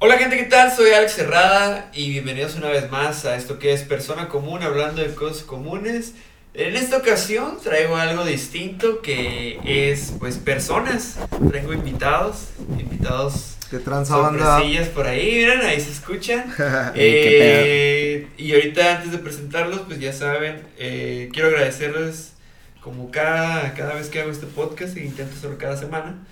[0.00, 0.70] Hola gente, ¿qué tal?
[0.70, 5.02] Soy Alex Cerrada y bienvenidos una vez más a esto que es Persona Común, hablando
[5.02, 6.12] de cosas comunes.
[6.54, 11.18] En esta ocasión traigo algo distinto que es pues personas.
[11.48, 14.44] Traigo invitados, invitados ¿Qué tranza banda?
[14.44, 16.44] sorpresillas por ahí, miren, ahí se escuchan.
[16.94, 22.34] Eh, y ahorita antes de presentarlos, pues ya saben, eh, quiero agradecerles
[22.80, 26.24] como cada, cada vez que hago este podcast e intento hacerlo cada semana,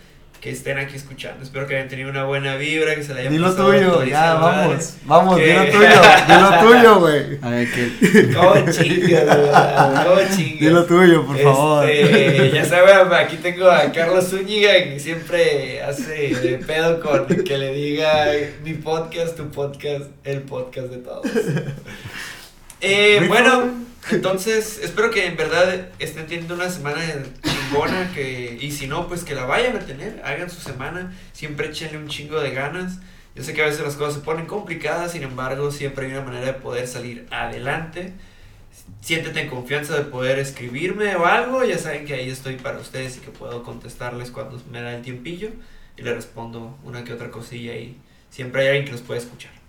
[0.47, 1.43] que estén aquí escuchando.
[1.43, 4.17] Espero que hayan tenido una buena vibra, que se la hayan Dilo pasado tuyo, todísima
[4.17, 4.69] ya, madre.
[4.69, 4.95] vamos.
[5.05, 5.47] Vamos, ¿Qué?
[5.47, 7.39] dilo tuyo, dilo tuyo, güey.
[7.43, 8.37] A ver, ¿qué?
[8.39, 10.07] Oh, chinga, ¿verdad?
[10.09, 10.61] Oh, chinga.
[10.61, 11.91] Dilo tuyo, por favor.
[11.91, 17.59] Este, ya saben, aquí tengo a Carlos Zúñiga que siempre hace de pedo con que
[17.59, 18.27] le diga
[18.63, 21.27] mi podcast, tu podcast, el podcast de todos.
[22.81, 23.75] Eh, bueno,
[24.13, 27.03] entonces espero que en verdad estén teniendo una semana
[28.15, 31.99] que, y si no, pues que la vayan a tener, hagan su semana, siempre échenle
[31.99, 32.99] un chingo de ganas.
[33.35, 36.23] Yo sé que a veces las cosas se ponen complicadas, sin embargo, siempre hay una
[36.23, 38.15] manera de poder salir adelante.
[39.01, 43.19] Siéntete en confianza de poder escribirme o algo, ya saben que ahí estoy para ustedes
[43.19, 45.51] y que puedo contestarles cuando me da el tiempillo
[45.97, 47.97] y le respondo una que otra cosilla y
[48.31, 49.66] siempre hay alguien que los puede escuchar.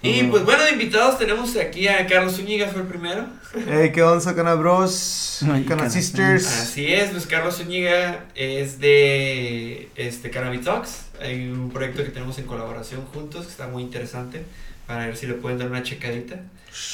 [0.00, 3.26] Y pues bueno, de invitados tenemos aquí a Carlos Zúñiga, fue el primero.
[3.68, 5.40] Hey, ¿qué onda, Cana Bros?
[5.66, 5.90] Cana.
[5.90, 6.46] Sisters.
[6.46, 11.06] Así es, pues Carlos Zúñiga es de este Cannabis Talks.
[11.20, 14.44] Hay un proyecto que tenemos en colaboración juntos que está muy interesante
[14.86, 16.36] para ver si le pueden dar una checadita.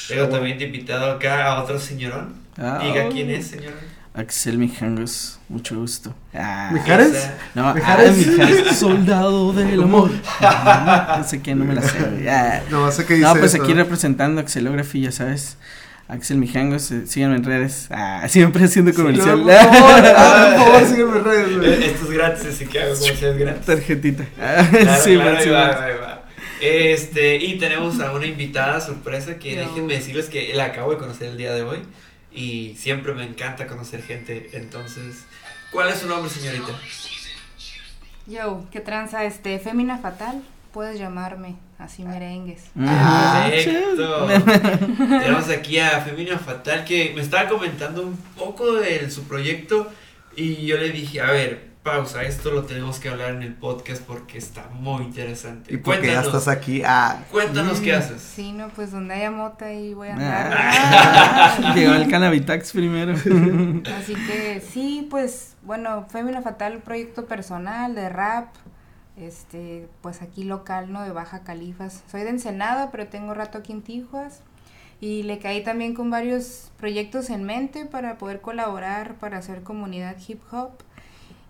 [0.07, 2.33] Tengo también de invitado acá a otro señorón.
[2.57, 3.11] Ah, Diga oh.
[3.11, 3.73] quién es, señor.
[4.15, 6.15] Axel Mijangos, mucho gusto.
[6.33, 7.29] Ah, ¿Mijares?
[7.53, 8.11] No, ¿Mijares?
[8.11, 10.09] ah, Mijares, soldado del amor.
[11.17, 12.29] No sé qué, no me la sé.
[12.29, 12.61] Ah.
[12.69, 13.63] No sé qué dice No, pues eso.
[13.63, 15.57] aquí representando Axelography, ya sabes.
[16.07, 17.87] Axel Mijangos, eh, síganme en redes.
[17.91, 19.41] Ah, siempre haciendo Sí, comercial.
[19.41, 21.69] Por favor, ah, por favor, sígueme en redes, güey.
[21.73, 23.65] Eh, Esto es gratis, así que hago es gratis.
[23.65, 24.23] Tarjetita.
[24.39, 25.83] Ah, Claro, sí, claro, sí, ahí va, sí.
[25.83, 26.21] ahí va.
[26.61, 31.27] Este, y tenemos a una invitada sorpresa que déjenme decirles que la acabo de conocer
[31.29, 31.79] el día de hoy
[32.35, 34.49] y siempre me encanta conocer gente.
[34.53, 35.23] Entonces,
[35.71, 36.73] ¿cuál es su nombre, señorita?
[38.27, 39.23] Yo, ¿qué tranza?
[39.23, 40.43] Este, Fémina Fatal,
[40.73, 42.63] puedes llamarme así merengues.
[42.79, 44.27] Ah, Perfecto.
[44.97, 49.91] Tenemos aquí a Femina Fatal que me estaba comentando un poco de su proyecto
[50.35, 54.01] y yo le dije, a ver, pausa, esto lo tenemos que hablar en el podcast
[54.01, 55.71] porque está muy interesante.
[55.71, 56.81] Y porque ya estás aquí.
[56.83, 58.23] Ah, cuéntanos qué haces.
[58.23, 61.51] Sí, no, pues donde haya mota ahí voy a Ah.
[61.61, 61.75] andar.
[61.75, 63.13] Llegó el Cannabitax primero.
[63.99, 68.47] Así que sí, pues bueno, Fémina Fatal, proyecto personal de rap,
[69.15, 71.03] este, pues aquí local, ¿no?
[71.03, 72.01] De Baja Califas.
[72.11, 74.41] Soy de Ensenada, pero tengo rato aquí en Tijuas.
[75.01, 80.15] Y le caí también con varios proyectos en mente para poder colaborar, para hacer comunidad
[80.27, 80.71] hip hop.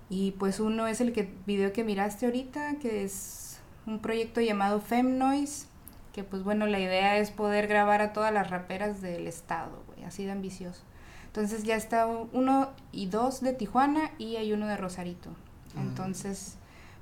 [0.09, 4.79] Y pues uno es el que video que miraste ahorita, que es un proyecto llamado
[4.79, 5.67] Femnoise,
[6.13, 10.03] que pues bueno, la idea es poder grabar a todas las raperas del estado, güey,
[10.03, 10.81] así de ambicioso.
[11.27, 15.29] Entonces ya está uno y dos de Tijuana y hay uno de Rosarito.
[15.75, 15.79] Mm.
[15.79, 16.55] Entonces,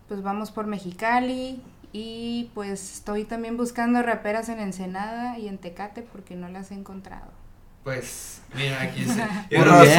[0.08, 6.02] pues vamos por Mexicali y pues estoy también buscando raperas en Ensenada y en Tecate
[6.02, 7.43] porque no las he encontrado.
[7.84, 9.48] Pues, mira, aquí está.
[9.58, 9.90] morras,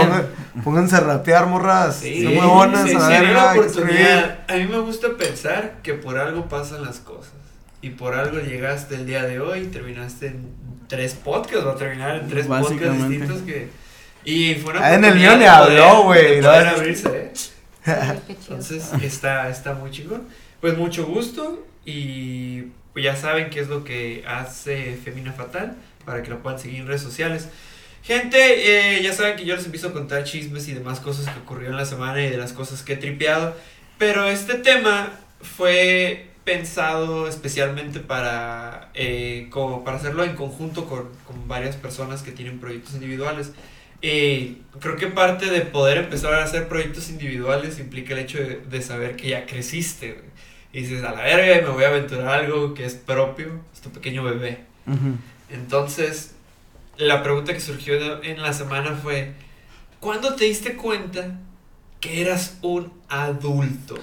[0.62, 1.96] pónganse a rapear, morras.
[1.96, 4.38] Sí, Son muy buenas, sí, a se ver, la oportunidad.
[4.48, 7.32] A mí me gusta pensar que por algo pasan las cosas.
[7.82, 10.54] Y por algo llegaste el día de hoy, terminaste en
[10.88, 13.68] tres podcasts, va a terminar en tres podcasts distintos que...
[14.24, 16.48] Y fue una Ah, en el mío poder- habló, güey, ¿no?
[16.48, 17.32] poder abrirse, ¿eh?
[18.28, 20.22] Entonces está, está muy chingón.
[20.62, 22.62] Pues mucho gusto y
[22.94, 25.74] pues ya saben qué es lo que hace Femina Fatal
[26.06, 27.48] para que lo puedan seguir en redes sociales.
[28.04, 31.40] Gente, eh, ya saben que yo les empiezo a contar chismes y demás cosas que
[31.40, 33.56] ocurrieron la semana y de las cosas que he tripeado.
[33.96, 35.10] Pero este tema
[35.40, 42.32] fue pensado especialmente para, eh, como para hacerlo en conjunto con, con varias personas que
[42.32, 43.52] tienen proyectos individuales.
[44.02, 48.60] Eh, creo que parte de poder empezar a hacer proyectos individuales implica el hecho de,
[48.68, 50.20] de saber que ya creciste.
[50.74, 53.88] Y dices, a la verga, me voy a aventurar algo que es propio, es tu
[53.90, 54.58] pequeño bebé.
[54.86, 55.16] Ujú.
[55.48, 56.34] Entonces,
[56.98, 59.32] la pregunta que surgió en la semana fue,
[60.00, 61.38] ¿cuándo te diste cuenta
[62.00, 63.96] que eras un adulto?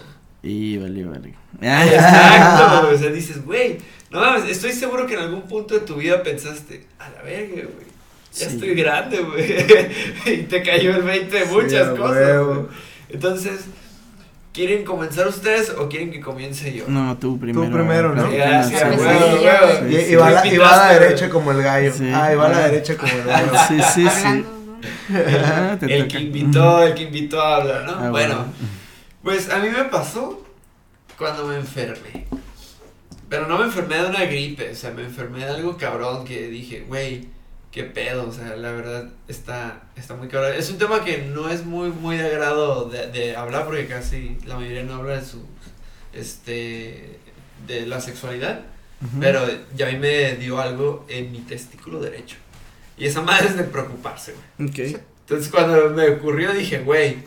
[0.43, 1.33] Y vale, vale.
[1.61, 3.77] Exacto, o sea, dices, güey,
[4.09, 7.63] no mames, estoy seguro que en algún punto de tu vida pensaste, a la verga,
[7.63, 7.87] güey,
[8.33, 8.55] ya Sí.
[8.55, 9.55] estoy grande, güey,
[10.25, 12.41] y te cayó el 20 de Sí, muchas a cosas.
[13.09, 13.65] Entonces,
[14.53, 16.85] ¿quieren comenzar ustedes o quieren que comience yo?
[16.87, 17.71] No, tú primero.
[17.71, 18.29] primero, ¿no?
[18.29, 19.91] Gracias, güey, Sí, güey.
[19.91, 20.11] sí, Y, sí.
[20.11, 21.93] y va, la, y va a la derecha como el gallo.
[21.93, 22.11] Sí.
[22.13, 23.51] Ah, y va a la derecha como el gallo.
[23.67, 24.45] Sí, sí, sí.
[25.87, 27.93] El que invitó, el que invitó a hablar, ¿no?
[28.05, 28.45] Ah, bueno,
[29.23, 30.43] pues a mí me pasó
[31.17, 32.25] cuando me enfermé.
[33.29, 36.47] Pero no me enfermé de una gripe, o sea, me enfermé de algo cabrón que
[36.47, 37.29] dije, güey,
[37.71, 40.53] qué pedo, o sea, la verdad está, está muy cabrón.
[40.57, 44.37] Es un tema que no es muy, muy de agrado de, de hablar porque casi
[44.45, 45.45] la mayoría no habla de su,
[46.13, 47.19] este,
[47.67, 48.61] de la sexualidad.
[49.19, 52.37] Pero ya a mí me dio algo en mi testículo derecho.
[52.99, 54.69] Y esa madre es de preocuparse, güey.
[55.21, 57.17] Entonces cuando me ocurrió dije, güey,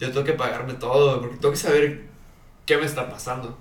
[0.00, 2.02] yo tengo que pagarme todo, porque tengo que saber
[2.66, 3.56] qué me está pasando.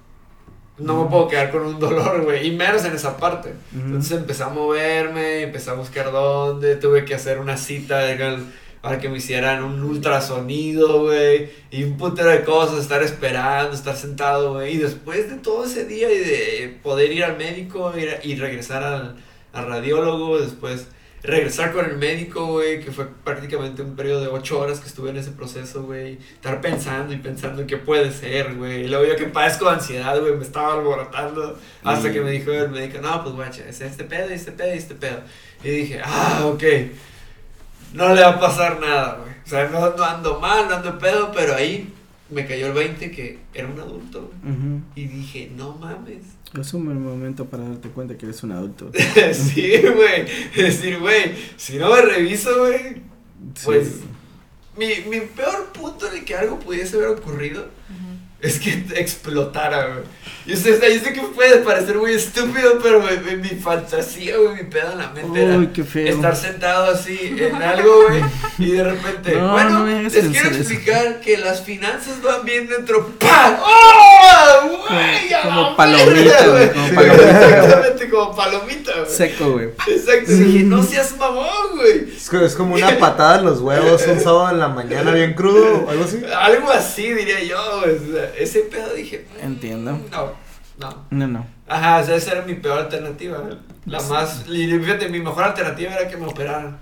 [0.77, 3.53] No me puedo quedar con un dolor, güey, y menos en esa parte.
[3.75, 8.39] Entonces empecé a moverme, empecé a buscar dónde, tuve que hacer una cita de-
[8.81, 13.95] para que me hicieran un ultrasonido, güey, y un putero de cosas, estar esperando, estar
[13.95, 18.17] sentado, güey, y después de todo ese día y de poder ir al médico ir
[18.23, 19.17] y regresar al,
[19.53, 20.87] al radiólogo, después
[21.23, 25.11] regresar con el médico, güey, que fue prácticamente un periodo de ocho horas que estuve
[25.11, 29.05] en ese proceso, güey, estar pensando y pensando en qué puede ser, güey, y luego
[29.05, 32.13] yo que padezco de ansiedad, güey, me estaba alborotando, hasta Mm.
[32.13, 35.19] que me dijo el médico, no, pues guacha, es este pedo, este pedo, este pedo,
[35.63, 36.63] y dije, ah, ok,
[37.93, 40.97] no le va a pasar nada, güey, o sea, no, no ando mal, no ando
[40.97, 41.93] pedo, pero ahí
[42.29, 44.55] me cayó el 20 que era un adulto, güey,
[44.95, 46.23] y dije, no mames,
[46.59, 48.91] Es un buen momento para darte cuenta que eres un adulto.
[49.33, 50.25] sí, güey,
[50.55, 53.01] decir, güey, si no me reviso, güey,
[53.63, 54.01] Pues, Sí.
[54.77, 57.67] Mi, mi peor punto en el que algo pudiese haber ocurrido.
[58.41, 60.21] Es que explotara, güey.
[60.57, 64.37] Sé, o sea, yo sé que puede parecer muy estúpido, pero güey, mi, mi fantasía,
[64.37, 66.07] güey, mi pedo en la mente Uy, era qué feo.
[66.07, 68.21] estar sentado así en algo, güey,
[68.57, 70.57] y de repente, No, bueno, no me les quiero eso.
[70.57, 73.57] explicar que las finanzas van bien dentro, ¡pam!
[73.61, 75.41] ¡Oh, güey!
[75.43, 77.47] Como palomita, güey, como Sí, palomita.
[77.49, 79.11] Exactamente, como palomita, güey.
[79.11, 79.69] Seco, güey.
[79.87, 82.13] Exacto, dije, no seas mamón, güey.
[82.17, 85.33] Es, co- es como una patada en los huevos un sábado en la mañana bien
[85.35, 86.21] crudo o algo así.
[86.35, 87.95] Algo así diría yo, güey.
[88.37, 89.25] Ese pedo dije.
[89.41, 89.99] mm, Entiendo.
[90.11, 90.33] No,
[90.79, 91.05] no.
[91.11, 91.45] No, no.
[91.67, 93.43] Ajá, o sea, esa era mi peor alternativa.
[93.85, 94.45] La más.
[94.49, 96.79] y Fíjate, mi mejor alternativa era que me operaran.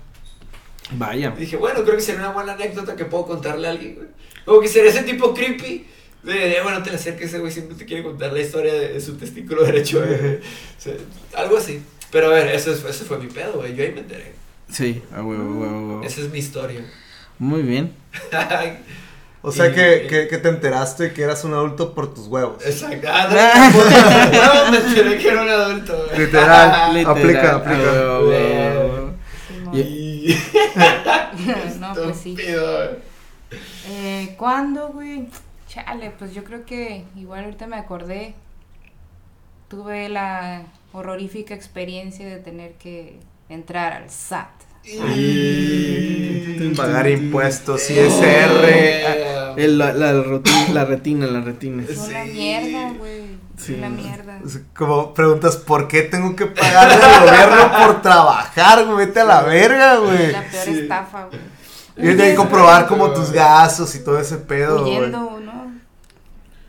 [0.92, 1.30] Vaya.
[1.30, 4.08] Dije, bueno, creo que sería una buena anécdota que puedo contarle a alguien, güey.
[4.44, 5.86] Como que sería ese tipo creepy.
[6.22, 8.92] De, de, bueno, te le acerques, ese güey siempre te quiere contar la historia de,
[8.94, 10.36] de su testículo derecho, güey.
[10.78, 10.94] O sea,
[11.36, 11.82] algo así.
[12.10, 13.74] Pero a ver, eso, es- ese fue mi pedo, güey.
[13.76, 14.34] Yo ahí me enteré.
[14.68, 16.02] Sí, a huevo, a huevo, a huevo.
[16.04, 16.80] Esa es mi historia.
[17.38, 17.92] Muy bien.
[19.42, 22.64] O sea Y- que, que, que te enteraste que eras un adulto por tus huevos.
[22.64, 23.08] Exacto.
[23.10, 23.70] Ah,
[24.64, 26.06] no, me enteré que era un adulto.
[26.16, 26.94] Literal.
[26.94, 28.10] Literal, aplica, a aplica.
[29.72, 30.36] Y...
[31.80, 32.36] no, pues sí.
[33.88, 35.28] Eh, ¿Cuándo, güey?
[35.68, 38.34] Chale, pues yo creo que igual ahorita me acordé.
[39.68, 44.50] Tuve la horrorífica experiencia de tener que entrar al SAT.
[44.84, 49.60] Y- Pagar impuestos, Eh, ISR.
[49.62, 51.82] El- la, la, rutina, la retina, la retina.
[51.88, 52.30] Es una Sí.
[52.32, 53.20] mierda, güey.
[53.58, 53.72] Sí.
[53.74, 54.38] Es una mierda.
[54.74, 59.06] Como preguntas, ¿por qué tengo que pagarle al gobierno por trabajar, güey?
[59.06, 60.32] Vete a la verga, güey.
[60.32, 60.78] La peor Sí.
[60.80, 61.40] estafa, güey.
[61.98, 65.10] Y hay que comprobar como tus gastos y todo ese pedo, güey.
[65.10, 65.38] ¿no?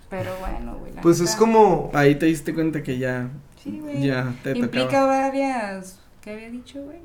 [0.10, 0.92] Pero bueno, güey.
[1.02, 1.90] Pues es como...
[1.94, 3.30] Ahí te diste cuenta que ya,
[3.64, 4.06] Sí, güey.
[4.06, 5.08] ya te Implica tocaba.
[5.22, 6.00] varias.
[6.22, 6.98] ¿Qué había dicho, güey?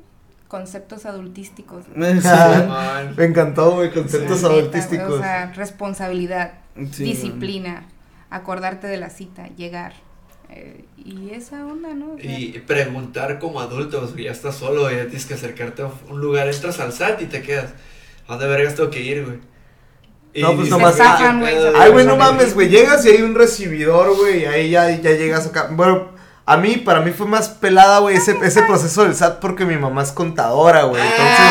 [0.47, 1.83] Conceptos adultísticos.
[1.95, 3.13] Sí, Man.
[3.17, 4.45] Me encantó, güey, conceptos Sí.
[4.45, 5.13] Adultísticos.
[5.13, 6.53] O sea, responsabilidad,
[6.91, 7.85] sí, disciplina,
[8.29, 9.93] acordarte de la cita, llegar.
[10.49, 12.13] eh, y esa onda, ¿no?
[12.13, 15.89] O sea, Y preguntar como adultos, güey, ya estás solo, ya tienes que acercarte a
[16.09, 17.73] un lugar, entras al SAT y te quedas.
[18.27, 19.39] ¿A dónde vergas tengo que ir, güey?
[20.33, 21.55] Y No, pues nomás- "¿Qué Sacan, güey.
[21.77, 22.69] Ay, güey, no mames, güey.
[22.69, 24.43] Llegas y hay un recibidor, güey.
[24.43, 25.67] Y ahí ya, ya llegas acá.
[25.71, 26.11] Bueno,
[26.49, 29.75] a mí, para mí fue más pelada, güey, ese, ese proceso del SAT porque mi
[29.77, 31.01] mamá es contadora, güey.
[31.01, 31.45] Entonces,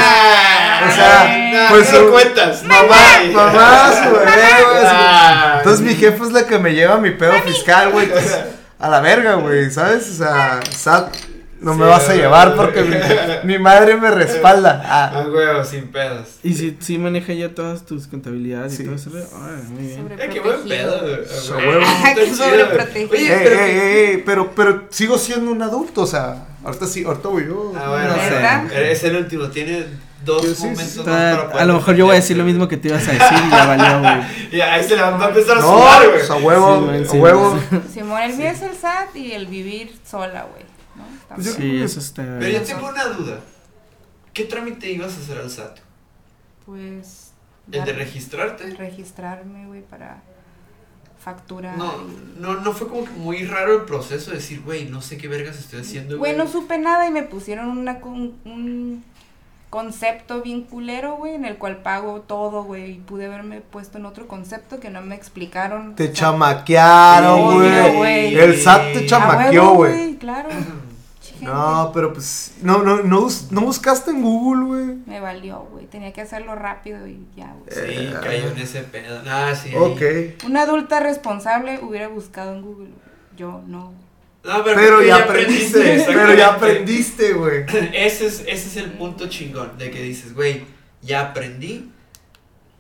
[0.78, 2.62] Ah, o sea, no, pues, no cuentas.
[2.64, 2.96] mamá,
[3.32, 4.84] mamá, su bebé, güey.
[4.86, 5.54] Ah.
[5.58, 8.06] Entonces mi jefe es la que me lleva mi pedo fiscal, güey.
[8.06, 8.36] entonces,
[8.78, 10.10] A la verga, güey, ¿sabes?
[10.10, 11.14] O sea, SAT
[11.60, 12.96] no me vas a llevar porque mi,
[13.54, 14.82] mi madre me respalda.
[14.84, 16.28] Ah, Ah, huevo, sin pedos.
[16.42, 18.82] Y si, si maneja ya todas tus contabilidades Sí.
[18.82, 19.10] y todo eso.
[19.14, 20.08] Ay, muy bien.
[20.18, 21.26] Eh, qué buen pedo, güey.
[21.26, 23.06] So, Ah, güey.
[23.10, 23.60] Oye, pero.
[23.64, 27.72] ey, pero, pero sigo siendo un adulto, o sea, ahorita sí, ahorita voy yo.
[27.76, 28.28] Ah, bueno, No o sé.
[28.28, 29.86] sea, es el último, tiene
[30.24, 30.62] dos Sí, sí, sí.
[30.66, 32.76] momentos más Está- para poder a lo mejor yo voy a decir lo mismo que
[32.76, 34.16] te ibas a decir y ya valió, güey.
[34.52, 36.22] Y ahí se le va a empezar a No, sudar, güey.
[36.28, 37.58] a huevo, sí, huevo.
[37.92, 40.64] Simón, el mío es el SAT y el vivir sola, güey.
[41.30, 41.34] ¿No?
[41.36, 41.52] Pues yo-.
[41.54, 42.22] Sí, eso está.
[42.38, 43.40] Pero yo tengo una duda.
[44.32, 45.78] ¿Qué trámite ibas a hacer al SAT?
[46.64, 47.32] Pues.
[47.72, 48.70] ¿El de registrarte?
[48.76, 50.22] registrarme, güey, para
[51.18, 51.76] facturar.
[51.76, 55.02] No, y- no, no fue como que muy raro el proceso de decir, güey, no
[55.02, 56.34] sé qué vergas estoy haciendo, güey.
[56.34, 59.04] Güey, no supe nada y me pusieron una, con- un,
[59.70, 64.06] concepto bien culero, güey, en el cual pago todo, güey, y pude haberme puesto en
[64.06, 65.96] otro concepto que no me explicaron.
[65.96, 68.34] Te O sea, chamaquearon, güey.
[68.36, 70.16] El SAT te chamaqueó, güey.
[70.16, 70.48] Claro.
[71.38, 74.96] Gente, No, pero pues, no, no, no, no buscaste en Google, güey.
[75.06, 75.86] Me valió, güey.
[75.86, 77.70] Tenía que hacerlo rápido y ya, güey.
[77.70, 79.20] Sí, Eh, cayó en ese pedo.
[79.26, 79.74] Ah, sí.
[79.74, 80.02] Ok.
[80.46, 82.90] Una adulta responsable hubiera buscado en Google.
[83.36, 83.92] Yo no.
[84.44, 87.64] No, Pero ya aprendiste, pero ya aprendiste, güey.
[87.92, 90.64] Ese es, ese es el punto chingón, de que dices, güey,
[91.02, 91.90] ya aprendí,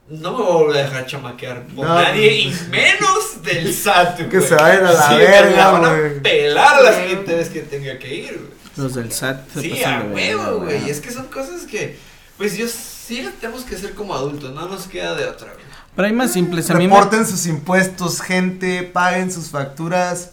[0.08, 1.94] no me voy a volver a dejar chamaquear por No.
[1.94, 4.48] nadie, y menos del SAT, Que güey.
[4.48, 6.20] se vayan a la Sí, me verga, van a güey.
[6.22, 7.00] pelar la Sí.
[7.02, 8.56] siguiente vez que tenga que ir, güey.
[8.76, 11.98] Los del SAT se Sí, a huevo, güey, es que son cosas que,
[12.36, 15.64] pues yo sí las tenemos que hacer como adultos, no nos queda de otra, güey.
[15.96, 16.70] Pero hay más simples.
[16.70, 20.32] A mí me, Reporten sus impuestos, gente, paguen sus facturas.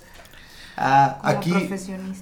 [0.76, 1.70] Ah, Como aquí,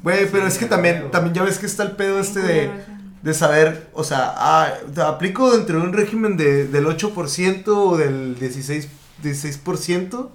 [0.03, 2.73] güey, pero es que también, también ya ves que está el pedo este de, eso.
[3.21, 4.73] De saber, o sea, ah,
[5.07, 8.87] aplico dentro de un régimen de, del 8% o del 16,
[9.23, 10.29] 16%.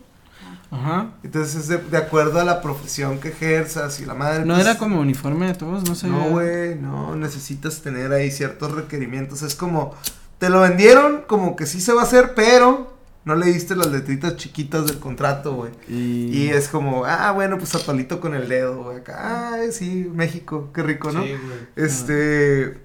[0.71, 1.11] Ajá.
[1.23, 4.45] Entonces es de, de acuerdo a la profesión que ejerzas y la madre.
[4.45, 6.09] No pues, era como uniforme de todos, no sé.
[6.09, 9.43] No, güey, no, necesitas tener ahí ciertos requerimientos.
[9.43, 9.95] Es como,
[10.38, 12.96] te lo vendieron como que sí se va a hacer, pero
[13.26, 15.73] no leíste las letritas chiquitas del contrato, güey.
[15.88, 18.99] Y, Y es como, ah, bueno, pues atolito con el dedo, güey.
[18.99, 21.25] Acá, ah, sí, México, qué rico, ¿no?
[21.25, 21.59] Sí, güey.
[21.75, 22.78] Este.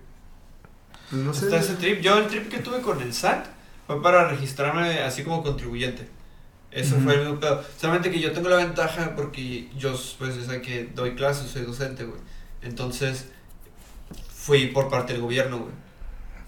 [1.11, 1.45] Pues no sé.
[1.45, 2.01] Está ese trip.
[2.01, 3.45] Yo el trip que tuve con el SAT
[3.85, 6.07] fue para registrarme así como contribuyente.
[6.71, 7.63] Eso fue el mismo pedo.
[7.77, 12.05] Solamente que yo tengo la ventaja porque yo, pues, es que doy clases, soy docente,
[12.05, 12.19] güey.
[12.63, 13.27] Entonces,
[14.33, 15.71] fui por parte del gobierno, güey.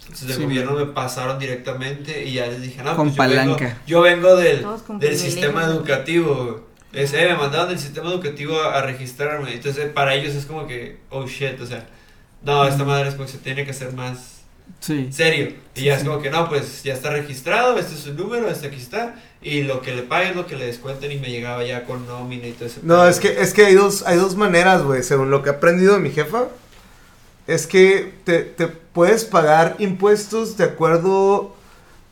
[0.04, 3.36] Entonces, del Sí, gobierno me pasaron directamente y ya les dije, no, Con pues yo
[3.38, 3.78] vengo, palanca.
[3.88, 4.66] yo vengo del,
[5.00, 6.68] del sistema educativo.
[6.92, 9.54] Es, eh, me mandaron del sistema educativo a, a registrarme.
[9.54, 11.88] Entonces, para ellos es como que, oh shit, o sea,
[12.44, 14.30] no, esta madre es porque se tiene que hacer más
[14.80, 15.10] Sí.
[15.12, 15.54] serio.
[15.76, 18.50] Y Sí, ya es como que no, pues ya está registrado, este es su número,
[18.50, 19.16] este aquí está.
[19.42, 22.06] Y lo que le pague es lo que le descuenten y me llegaba ya con
[22.08, 22.80] nómina y todo eso.
[22.84, 25.02] No, es que, es que hay dos, hay dos maneras, güey.
[25.04, 26.46] Según lo que he aprendido de mi jefa,
[27.48, 31.56] es que te, te puedes pagar impuestos de acuerdo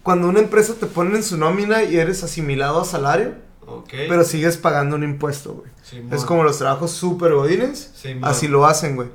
[0.04, 3.34] cuando una empresa te pone en su nómina y eres asimilado a salario,
[3.68, 3.90] Ok.
[4.10, 5.72] pero sigues pagando un impuesto, güey.
[5.84, 6.14] Simón.
[6.14, 8.26] Es como los trabajos super godines, Simón.
[8.26, 9.10] así lo hacen, güey.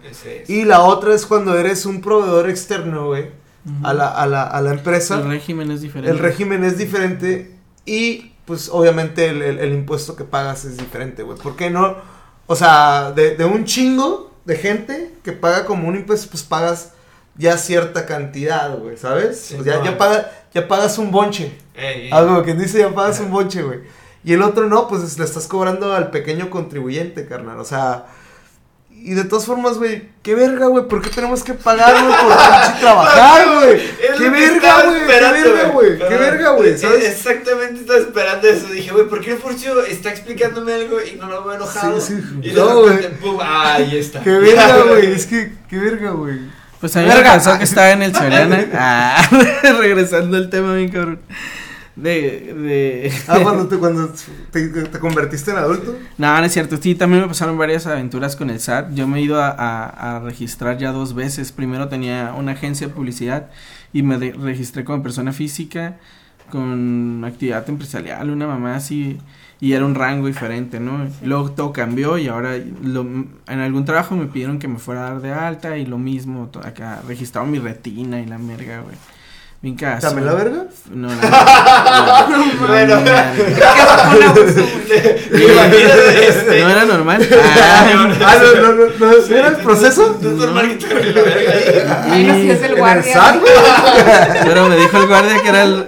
[0.49, 3.25] Y la otra es cuando eres un proveedor externo, güey,
[3.65, 3.87] Ujú.
[3.87, 5.17] a la, a la, a la empresa.
[5.19, 6.11] El régimen es diferente.
[6.11, 11.25] El régimen es diferente y pues obviamente el, el- el impuesto que pagas es diferente,
[11.25, 11.37] güey.
[11.37, 11.97] ¿Por qué no?
[12.47, 16.93] O sea, de, de un chingo de gente que paga como un impuesto, pues pagas
[17.39, 19.41] ya cierta cantidad, güey, ¿sabes?
[19.41, 19.85] Sí, O sea, ya, no.
[19.85, 21.53] ya, paga- ya pagas un bonche.
[21.75, 22.11] Ey, ey.
[22.13, 23.81] Algo que dice ya pagas un bonche, güey.
[24.25, 27.61] Y el otro no, pues le estás cobrando al pequeño contribuyente, carnal.
[27.61, 28.07] O sea,
[28.91, 30.89] y de todas formas, güey, qué verga, güey.
[30.89, 33.81] ¿Por qué tenemos que pagar, güey, por pinche trabajar, güey?
[34.19, 35.01] Qué verga, güey.
[35.07, 35.99] Qué verga, güey.
[35.99, 36.79] Qué verga, güey.
[36.79, 37.05] ¿Sabes?
[37.05, 38.67] Exactamente estaba esperando eso.
[38.69, 42.01] Dije, güey, ¿por qué el Furcio está explicándome algo y no lo veo enojado?
[42.01, 42.49] Sí, sí.
[42.49, 42.83] Y No,
[43.43, 44.23] ah, ahí está.
[44.23, 45.13] Qué verga, güey.
[45.13, 46.41] Es que, qué verga, güey.
[46.81, 48.67] Pues a mí me pasó que estaba en el Soriana.
[48.75, 49.29] Ah,
[49.81, 51.21] regresando al tema, bien cabrón.
[51.95, 52.11] De,
[52.55, 53.13] de...
[53.27, 54.13] Ah, cuando te, cuando
[54.51, 55.97] te, te convertiste en adulto.
[56.19, 56.77] No, no es cierto.
[56.77, 58.93] Sí, también me pasaron varias aventuras con el SAT.
[58.93, 61.53] Yo me he ido a, a- a registrar ya dos veces.
[61.53, 63.47] Primero tenía una agencia de publicidad
[63.95, 65.97] y me registré como persona física
[66.51, 69.19] con actividad empresarial, una mamá así.
[69.59, 71.07] Y era un rango diferente, ¿no?
[71.23, 73.01] Luego todo cambió y ahora lo-
[73.49, 76.51] en algún trabajo me pidieron que me fuera a dar de alta y lo mismo.
[76.63, 78.97] Acá registraron mi retina y la merga, güey.
[79.63, 80.11] Bien cagazón.
[80.11, 80.65] ¿También la verga?
[80.95, 82.27] No, la
[82.69, 82.97] Bueno.
[83.03, 83.33] verga.
[85.33, 86.61] Imagínate, este.
[86.61, 87.27] No era normal.
[87.59, 90.19] Ah, no, no, no, no, ¿no era el proceso?
[90.21, 92.11] No es normal que te la verga ahí.
[92.11, 93.41] Ay, no, si es el ¿En el guardia.
[94.45, 95.87] Pero me dijo el guardia que era el.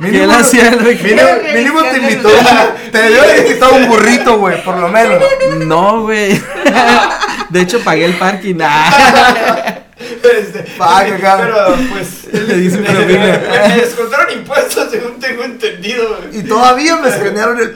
[0.00, 1.26] Mínimo, hacía el registro.
[1.42, 5.22] mínimo, mínimo te invitó, un- te debió haber invitado un burrito, güey, por lo menos.
[5.66, 6.40] No, güey.
[7.50, 8.56] De hecho, pagué el parking.
[8.62, 9.76] Ah.
[10.22, 10.64] Este.
[10.78, 12.28] Pero pues.
[12.32, 13.40] Le dice me, propina.
[13.68, 16.16] me descontaron impuestos, según tengo entendido.
[16.16, 16.38] güey.
[16.40, 17.74] Y todavía me escanearon el.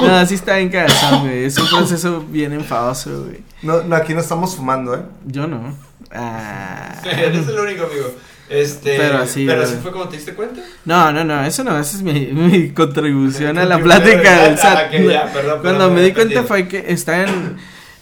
[0.00, 1.44] No, sí está bien cagazón, güey.
[1.44, 3.40] Es un proceso bien enfadoso, güey.
[3.62, 5.02] No, no, aquí no estamos fumando, ¿eh?
[5.24, 5.74] Yo no.
[6.12, 6.94] Ah.
[7.04, 8.12] Eres el único amigo.
[8.48, 10.62] Este, Pero así, Pero así fue como te diste cuenta.
[10.84, 14.56] No, no, no, eso no, esa es mi, mi contribución a la plática del ah,
[14.56, 14.86] SAT.
[14.86, 17.56] ok, ya, perdón, Cuando perdón, me di cuenta fue que estaba en,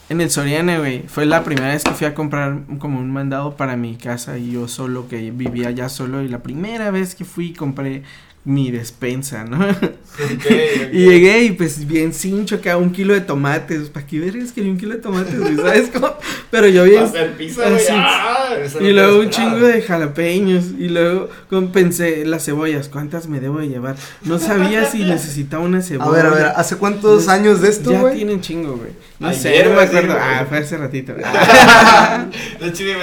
[0.09, 1.05] en el Soriana, güey.
[1.09, 4.53] Fue la primera vez que fui a comprar como un mandado para mi casa y
[4.53, 6.23] yo solo, que vivía ya solo.
[6.23, 8.03] Y la primera vez que fui compré
[8.47, 9.59] mi despensa, ¿no?
[9.69, 9.76] Ok,
[10.25, 10.47] ok.
[10.93, 13.91] Y llegué y pues bien cincho acá, un kilo de tomates.
[13.91, 15.57] ¿Para qué vergas quería un kilo de tomates, güey?
[15.57, 16.15] ¿Sabes cómo?
[16.50, 17.05] Pero yo bien.
[17.37, 17.76] Güey.
[17.76, 17.87] Así.
[17.91, 18.49] ¡Ah!
[18.81, 20.67] No Y luego un chingo de jalapeños.
[20.79, 23.97] Y luego con- pensé, las cebollas, ¿cuántas me debo de llevar?
[24.23, 26.09] No sabía si necesitaba una cebolla.
[26.09, 28.15] A ver, a ver, ¿hace cuántos Pues, años de esto, Ya güey?
[28.17, 28.91] tienen chingo, güey.
[29.19, 30.15] No Ayer, sé, no me güey, sí, acuerdo.
[30.15, 30.25] güey.
[30.25, 31.12] Ah, fue hace ratito.
[32.61, 33.00] De hecho, video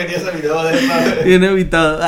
[0.64, 2.00] de esta, Bien evitado.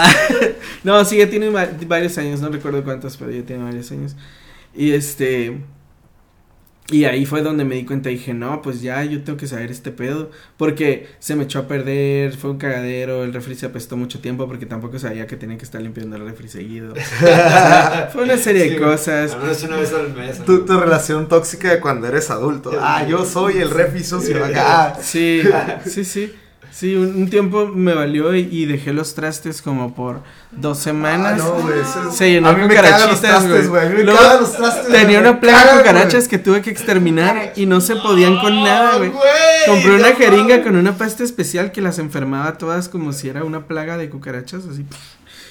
[0.84, 4.16] no, sí, ya tiene va- varios años, no recuerdo cuántos, pero ya tiene varios años.
[4.74, 5.62] Y este.
[6.92, 9.72] Y ahí fue donde me di cuenta, dije, no, pues ya yo tengo que saber
[9.72, 10.30] este pedo.
[10.56, 14.46] Porque se me echó a perder, fue un cagadero, el refri se apestó mucho tiempo
[14.46, 16.94] porque tampoco sabía que tenía que estar limpiando el refri seguido.
[18.14, 19.34] fue una serie Sí, de cosas.
[19.34, 20.46] Al menos una vez al mes.
[20.46, 22.72] Tu, tu relación tóxica de cuando eres adulto.
[22.80, 24.96] Ah, yo soy el refi sucio acá.
[25.02, 25.42] Sí,
[25.88, 26.36] sí, sí.
[26.78, 30.20] Sí, un, un tiempo me valió y, y dejé los trastes como por
[30.52, 31.40] dos semanas.
[31.42, 31.80] Ah, no, güey.
[31.80, 33.62] es- Se llenó de cucarachitas, güey.
[34.92, 38.98] Tenía una plaga de cucarachas que tuve que exterminar y no se podían con nada,
[38.98, 39.12] güey.
[39.68, 43.68] Compré una jeringa con una pasta especial que las enfermaba todas como si era una
[43.68, 44.86] plaga de cucarachas, así.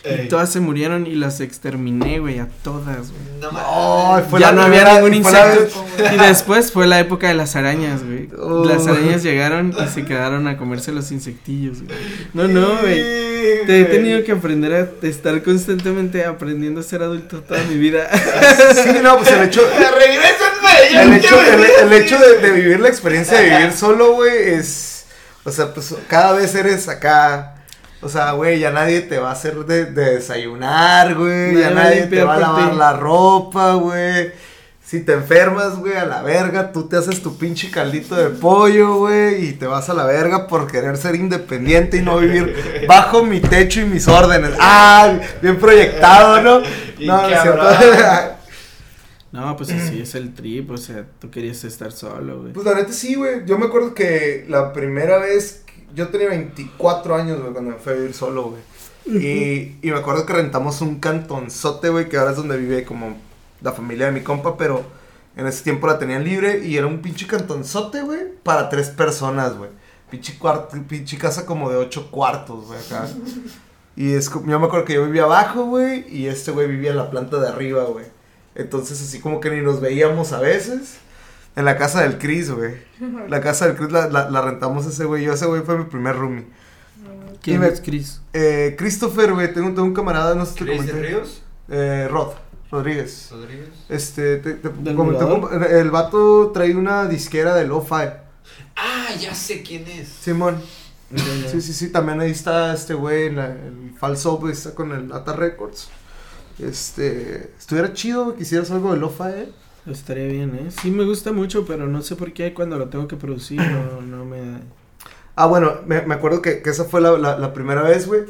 [0.04, 3.22] Ey, todas se murieron y las exterminé, güey, a todas, güey.
[3.40, 4.26] No No, mames.
[4.28, 5.84] fue ya la no había ningún la insecto.
[6.14, 8.28] Y después fue la época de las arañas, güey.
[8.38, 8.64] Oh.
[8.64, 11.96] Las arañas llegaron y se quedaron a comerse los insectillos, güey.
[12.34, 13.24] No, no, güey.
[13.66, 18.08] Te he tenido que aprender a estar constantemente aprendiendo a ser adulto toda mi vida.
[18.74, 19.62] Sí, no, pues el hecho.
[19.78, 21.02] ¡Regrésenme!
[21.02, 25.06] El hecho, el, el hecho de, de vivir la experiencia de vivir solo, güey, es.
[25.44, 27.53] O sea, pues cada vez eres acá.
[28.04, 31.52] O sea, güey, ya nadie te va a hacer de, de desayunar, güey.
[31.52, 32.76] Nadie Ya nadie te va a lavar ti.
[32.76, 34.32] la ropa, güey.
[34.84, 38.96] Si te enfermas, güey, a la verga, tú te haces tu pinche caldito de pollo,
[38.98, 43.24] güey, y te vas a la verga por querer ser independiente y no vivir bajo
[43.24, 44.50] mi techo y mis órdenes.
[44.60, 46.60] Ah, bien proyectado, ¿no?
[46.98, 47.64] Y No, no.
[49.32, 52.52] No, pues así es el trip, o sea, tú querías estar solo, güey.
[52.52, 53.44] Pues la neta sí, güey.
[53.46, 55.63] Yo me acuerdo que la primera vez,
[55.94, 58.62] yo tenía 24 años, güey, cuando me fui a vivir solo, güey.
[59.06, 63.16] y, y me acuerdo que rentamos un cantonzote, güey, que ahora es donde vive como
[63.60, 64.84] la familia de mi compa, pero
[65.36, 69.56] en ese tiempo la tenían libre y era un pinche cantonzote, güey, para tres personas,
[69.56, 69.70] güey.
[70.10, 73.08] Pinche, cuarto, pinche casa como de ocho cuartos, güey, acá.
[73.96, 76.96] Y es yo me acuerdo que yo vivía abajo, güey, y este güey vivía en
[76.96, 78.06] la planta de arriba, güey.
[78.54, 80.98] Entonces así como que ni nos veíamos a veces.
[81.56, 82.74] En la casa del Chris, güey.
[83.28, 85.24] La casa del Chris la, la, la rentamos ese güey.
[85.24, 86.46] Yo ese güey fue mi primer roomie.
[87.42, 88.20] ¿Quién es Chris?
[88.32, 91.08] Eh, Christopher, güey, tengo, tengo un camarada, no sé si te ¿Chris de comenté.
[91.08, 91.42] Ríos?
[91.68, 92.32] Eh, Rod,
[92.70, 93.28] Rodríguez.
[93.30, 93.68] Rodríguez.
[93.88, 94.68] Este, te, te
[95.80, 98.08] el vato trae una disquera de lo-fi.
[98.76, 100.08] Ah, ya sé quién es.
[100.08, 100.56] Simón.
[101.50, 104.90] Sí, sí, sí, también ahí está este güey, en la- el falso, güey, está con
[104.92, 105.88] el Ata Records.
[106.58, 109.52] Este, estuviera chido, güey, quisieras algo de lo-fi, eh.
[109.86, 110.70] Estaría bien, ¿eh?
[110.70, 114.00] Sí me gusta mucho, pero no sé por qué cuando lo tengo que producir no,
[114.06, 114.60] no me.
[115.36, 118.22] Ah, bueno, me, me acuerdo que, que esa fue la, la, la primera vez, güey.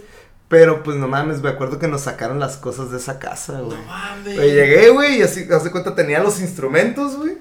[0.48, 3.76] Pero pues no mames, me acuerdo que nos sacaron las cosas de esa casa, güey.
[3.78, 4.36] No mames.
[4.36, 7.38] Llegué, güey, y así, haz de cuenta, tenía los instrumentos, güey.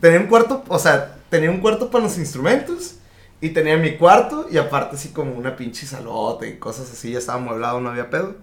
[0.00, 2.96] Tenía un cuarto, o sea, tenía un cuarto para los instrumentos.
[3.40, 7.18] Y tenía mi cuarto, y aparte así como una pinche salota y cosas así, ya
[7.18, 8.36] estaba amueblado, no había pedo.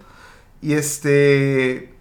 [0.60, 1.92] Y este.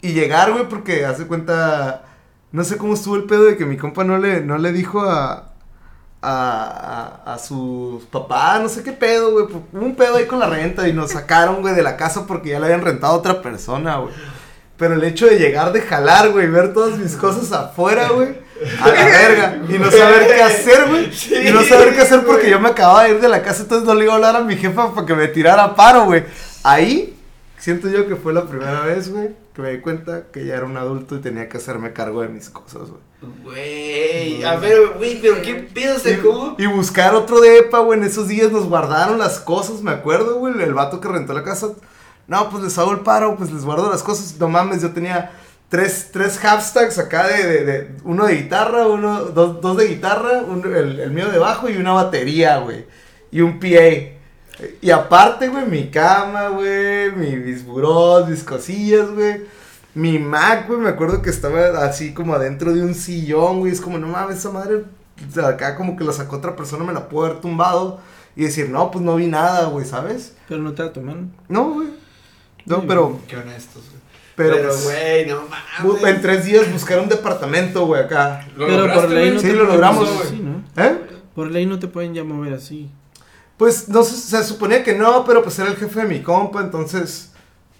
[0.00, 2.04] Y llegar, güey, porque haz de cuenta.
[2.52, 5.00] No sé cómo estuvo el pedo de que mi compa no le, no le dijo
[5.00, 5.52] a.
[6.28, 9.44] A, a, sus no sé qué pedo, güey.
[9.44, 12.48] Hubo un pedo ahí con la renta y nos sacaron, güey, de la casa porque
[12.48, 14.12] ya la habían rentado a otra persona, güey.
[14.76, 18.34] Pero el hecho de llegar, de jalar, güey, ver todas mis cosas afuera, güey,
[18.80, 19.58] a la verga.
[19.68, 21.10] Y no saber qué hacer, güey.
[21.48, 23.86] y no saber qué hacer porque yo me acababa de ir de la casa, entonces
[23.86, 26.24] no le iba a hablar a mi jefa para que me tirara paro, güey.
[26.62, 27.15] Ahí
[27.66, 30.66] siento yo que fue la primera vez, güey, que me di cuenta que ya era
[30.66, 33.00] un adulto y tenía que hacerme cargo de mis cosas, güey.
[33.42, 36.54] Güey, a ver, güey, pero qué pedo se cómo.
[36.58, 40.54] Y, buscar otro depa, güey, en esos días nos guardaron las cosas, me acuerdo, güey,
[40.62, 41.70] el vato que rentó la casa.
[42.28, 44.36] No, pues les hago el paro, pues les guardo las cosas.
[44.38, 45.32] No mames, yo tenía
[45.68, 50.42] tres, tres hashtags acá de, de, de- uno de guitarra, uno, dos, dos de guitarra,
[50.46, 52.86] uno- el, el mío de bajo y una batería, güey.
[53.32, 54.15] Y un PA.
[54.80, 59.42] Y aparte, güey, mi cama, güey, mi- mis burós, mis cosillas, güey.
[59.94, 63.72] Mi Mac, güey, me acuerdo que estaba así como adentro de un sillón, güey.
[63.72, 66.84] Es como, no mames, esa madre, o sea, acá como que la sacó otra persona,
[66.84, 68.00] me la pudo haber tumbado.
[68.34, 70.34] Y decir, no, pues no vi nada, güey, ¿sabes?
[70.48, 71.32] Pero no te la tomaron.
[71.48, 71.88] No, güey.
[72.66, 74.02] No, Muy pero, Qué honestos, güey.
[74.36, 75.40] pero, Pero, pues, güey, no
[75.84, 76.04] mames.
[76.04, 78.46] en tres días buscar un departamento, güey, acá.
[78.56, 80.42] ¿Lo Pero por ley no Sí, te lo logramos, güey.
[80.76, 80.98] ¿Eh?
[81.34, 82.90] Por ley no te pueden ya mover así.
[83.56, 86.60] Pues no se, se suponía que no, pero pues era el jefe de mi compa,
[86.60, 87.30] entonces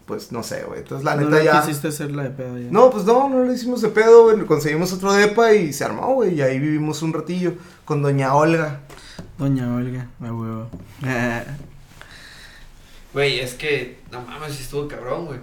[0.06, 0.80] pues no sé, güey.
[0.80, 1.60] Entonces, la no neta no ya.
[1.60, 2.68] quisiste hacerla de pedo ya.
[2.70, 4.46] No, pues no, no lo hicimos de pedo, güey.
[4.46, 6.34] Conseguimos otro depa y se armó, güey.
[6.34, 8.82] Y ahí vivimos un ratillo con doña Olga.
[9.36, 10.70] Doña Olga, a huevo.
[13.12, 15.38] Güey, es que, no mames, estuvo cabrón, güey.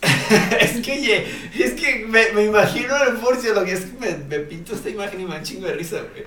[0.58, 4.16] es que, oye, es que me, me imagino el Forcio, lo que es que me,
[4.24, 6.24] me pinto esta imagen y me da un chingo de risa, güey.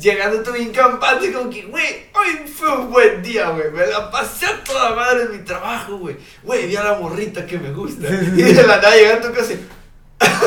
[0.00, 3.70] Llegando tú bien campante, como que, güey, hoy fue un buen día, güey.
[3.70, 6.16] Me la pasé a toda madre en mi trabajo, güey.
[6.42, 8.08] Güey, vi a la morrita que me gusta.
[8.08, 9.54] Y de la nada llegando a tu casa,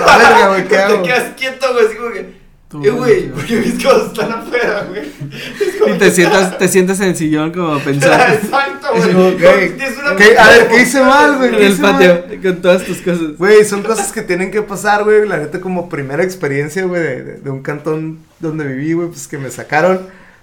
[0.06, 1.04] La verga, güey, ¿qué te hago?
[1.04, 2.34] quedas quieto, güey, así como que, Tú,
[2.82, 5.04] eh, güey, porque mis cosas están afuera, güey.
[5.94, 9.46] Y te sientas, te sientas en el sillón como pensando Exacto, güey.
[10.38, 11.50] A ver, ¿qué hice mal, güey?
[11.50, 13.38] en ¿Qué el hice patio con todas tus cosas.
[13.38, 15.28] Güey, son cosas que tienen que pasar, güey.
[15.28, 19.28] La neta, como primera experiencia, güey, de, de- de un cantón donde viví, güey, pues
[19.28, 20.02] que me sacaron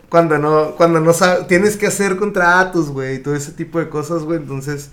[0.09, 3.89] cuando no, cuando no sabes, tienes que hacer contratos, güey, y todo ese tipo de
[3.89, 4.39] cosas, güey.
[4.39, 4.91] Entonces,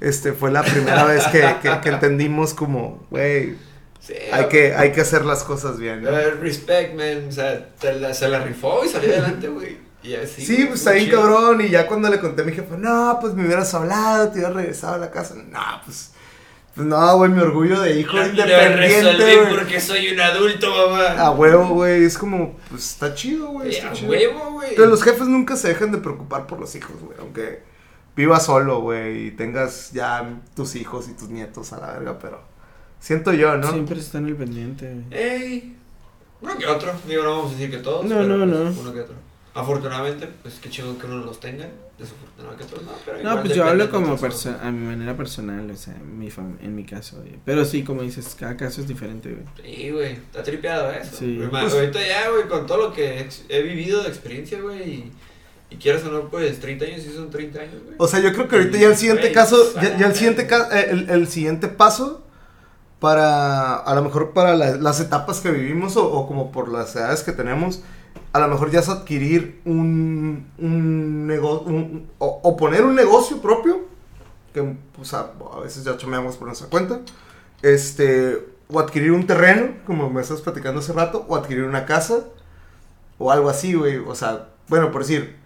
[0.00, 3.54] este, fue la primera vez que, que, que entendimos como, güey,
[4.00, 6.10] Sí, hay que, hay que hacer las cosas bien, ¿no?
[6.10, 7.26] Respect, man.
[7.28, 7.68] O sea,
[8.00, 9.76] la- se la rifó y salió adelante, güey.
[10.02, 10.44] Y así.
[10.44, 11.60] Sí, pues está bien cabrón.
[11.60, 14.54] Y ya cuando le conté a mi jefe, no, pues me hubieras hablado, te hubieras
[14.54, 15.34] regresado a la casa.
[15.34, 16.12] No, pues,
[16.74, 19.48] pues no, güey, mi orgullo de hijo Lo, lo independiente, resolví güey.
[19.54, 21.08] porque soy un adulto, mamá.
[21.20, 23.74] A huevo, güey, es como, pues está chido, güey.
[23.74, 24.10] Eh, a chido.
[24.10, 24.70] huevo, güey.
[24.74, 27.18] Pero los jefes nunca se dejan de preocupar por los hijos, güey.
[27.20, 27.62] Aunque
[28.16, 32.48] vivas solo, güey, y tengas ya tus hijos y tus nietos a la verga, pero
[33.00, 33.70] siento yo, ¿no?
[33.72, 34.92] Siempre está en el pendiente.
[35.10, 35.20] güey.
[35.22, 35.76] Ey.
[36.42, 36.92] Uno que otro.
[37.08, 38.04] Digo, no vamos a decir que todos.
[38.04, 38.80] No, pero, no, pues, no.
[38.82, 39.14] Uno que otro.
[39.52, 41.66] Afortunadamente, pues qué chido que uno los tenga.
[41.98, 42.92] Desafortunado que otros no.
[43.04, 44.54] Pero No, igual pues yo hablo como otras cosas.
[44.56, 47.16] perso- a mi manera personal, o sea, en mi, fam- en mi caso.
[47.18, 47.34] güey.
[47.44, 49.44] Pero sí, como dices, cada caso es diferente, güey.
[49.76, 51.16] Sí, güey, está tripeado eso.
[51.18, 51.36] Sí.
[51.50, 55.12] Pues, Pues- ahorita ya, güey, con todo lo que he vivido de experiencia, güey, y,
[55.68, 57.96] y quieras o no, pues 30 años sí son 30 años, güey.
[57.98, 60.46] O sea, yo creo que ahorita ya el siguiente Güey, caso, ya, ya el siguiente
[60.46, 62.24] ca- eh, el, el siguiente paso
[63.00, 67.22] para, a lo mejor para la- las etapas que vivimos o, como por las edades
[67.22, 67.82] que tenemos,
[68.32, 73.80] a lo mejor ya es adquirir un, un negocio, o, poner un negocio propio,
[74.54, 75.32] que pues a,
[75.62, 77.00] veces ya chameamos por nuestra cuenta,
[77.62, 82.20] este, o adquirir un terreno, como me estás platicando hace rato, o adquirir una casa,
[83.18, 85.39] o algo así, güey, o sea, bueno, por decir,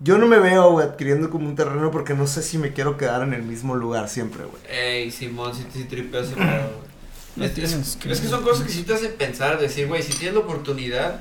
[0.00, 2.96] yo no me veo, güey, adquiriendo como un terreno porque no sé si me quiero
[2.96, 4.62] quedar en el mismo lugar siempre, güey.
[4.70, 6.86] Ey, Simón, si te tripeas ese pedo, güey.
[7.36, 10.02] No Es, es- que- es que son cosas que sí te hacen pensar, decir, güey,
[10.02, 11.20] si tienes la oportunidad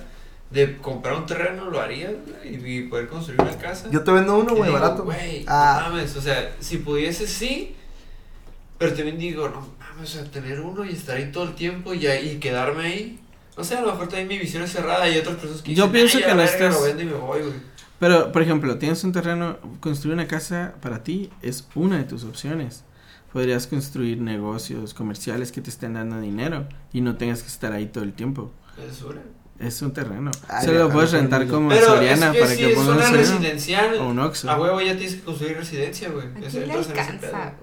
[0.52, 3.90] de comprar un terreno, lo harías, güey, y, y poder construir una casa.
[3.92, 5.04] Yo te vendo uno, güey, barato.
[5.04, 5.82] Güey, Ah.
[5.84, 7.76] no mames, o sea, si pudiese sí,
[8.78, 11.94] pero también digo, no mames, o sea, tener uno y estar ahí todo el tiempo
[11.94, 13.20] y, y quedarme ahí.
[13.58, 15.74] No sé, a lo mejor también mi visión es cerrada y hay otras personas que
[15.74, 17.54] Yo dicen, pienso "Ay, que no estás- Lo vendo y me voy, güey.
[18.00, 22.24] Pero, por ejemplo, tienes un terreno, construir una casa para ti es una de tus
[22.24, 22.84] opciones.
[23.32, 27.86] Podrías construir negocios comerciales que te estén dando dinero y no tengas que estar ahí
[27.88, 28.52] todo el tiempo.
[28.90, 29.22] Es una.
[29.58, 30.32] Es un terreno.
[30.50, 33.96] Ay, Se lo puedes rentar como Pero Soriana es que para que pongas un residencial,
[34.00, 34.52] o un Oxxo.
[34.52, 36.28] a huevo ya tienes que construir residencia, güey.
[36.28, 37.54] ¿A Ese- quién le alcanza,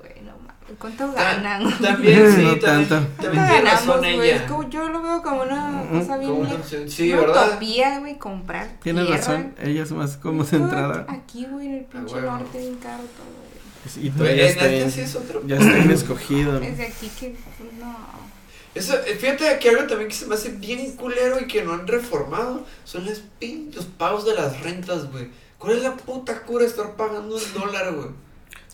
[0.79, 1.79] ¿Cuánto Ta- ganan?
[1.79, 2.95] También, sí, No también, tanto.
[2.95, 4.31] también ¿Cuánto tiene ganamos, razón güey?
[4.31, 4.47] Es ella.
[4.47, 6.51] como- yo lo veo como una cosa bien una
[6.89, 7.49] Sí, una ¿verdad?
[7.51, 11.07] utopía, güey, comprar Tienes razón, ella es más como centrada.
[11.09, 12.31] Aquí, güey, en el pinche huevo.
[12.33, 16.59] norte, bien caro todo, Y tú ya está es otro ya está bien escogido.
[16.59, 16.71] güey.
[16.71, 17.97] Desde aquí que, pues, no.
[18.75, 21.75] Eso, eh, fíjate que algo también que se me hace bien culero y que no
[21.75, 25.29] han reformado son los, pin- los pagos de las rentas, güey.
[25.59, 28.09] ¿Cuál es la puta cura de estar pagando un dólar, güey?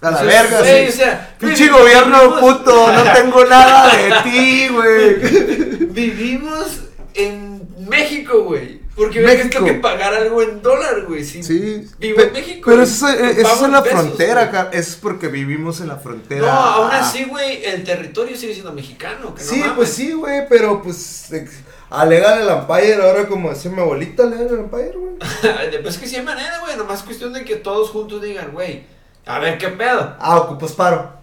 [0.01, 0.89] A la O sea, verga, güey, sí.
[0.89, 5.15] o sea, Pinche gobierno vivimos- puto, no tengo nada de ti, güey.
[5.93, 6.81] Vivimos
[7.15, 8.79] en México, güey.
[8.95, 9.49] Porque México.
[9.53, 11.25] tengo que pagar algo en dólar, güey.
[11.25, 11.87] Si Sí.
[11.99, 12.71] Vivo pe- en México.
[12.71, 14.69] Pero eso, es- eso en la pesos, frontera.
[14.73, 16.41] Eso es porque vivimos en la frontera.
[16.47, 19.35] No, aún así, güey, el territorio sigue siendo mexicano.
[19.37, 21.33] Que Sí, pues sí, güey, pero pues.
[21.33, 25.15] ex- Alegale el Empire, ahora como decía mi abuelita, alegale el Empire, güey.
[25.83, 26.77] Pues que sí hay manera, güey.
[26.77, 28.85] Nomás cuestión de que todos juntos digan, güey,
[29.29, 30.17] a ver qué pedo.
[30.19, 31.19] Ah, ocupas paro.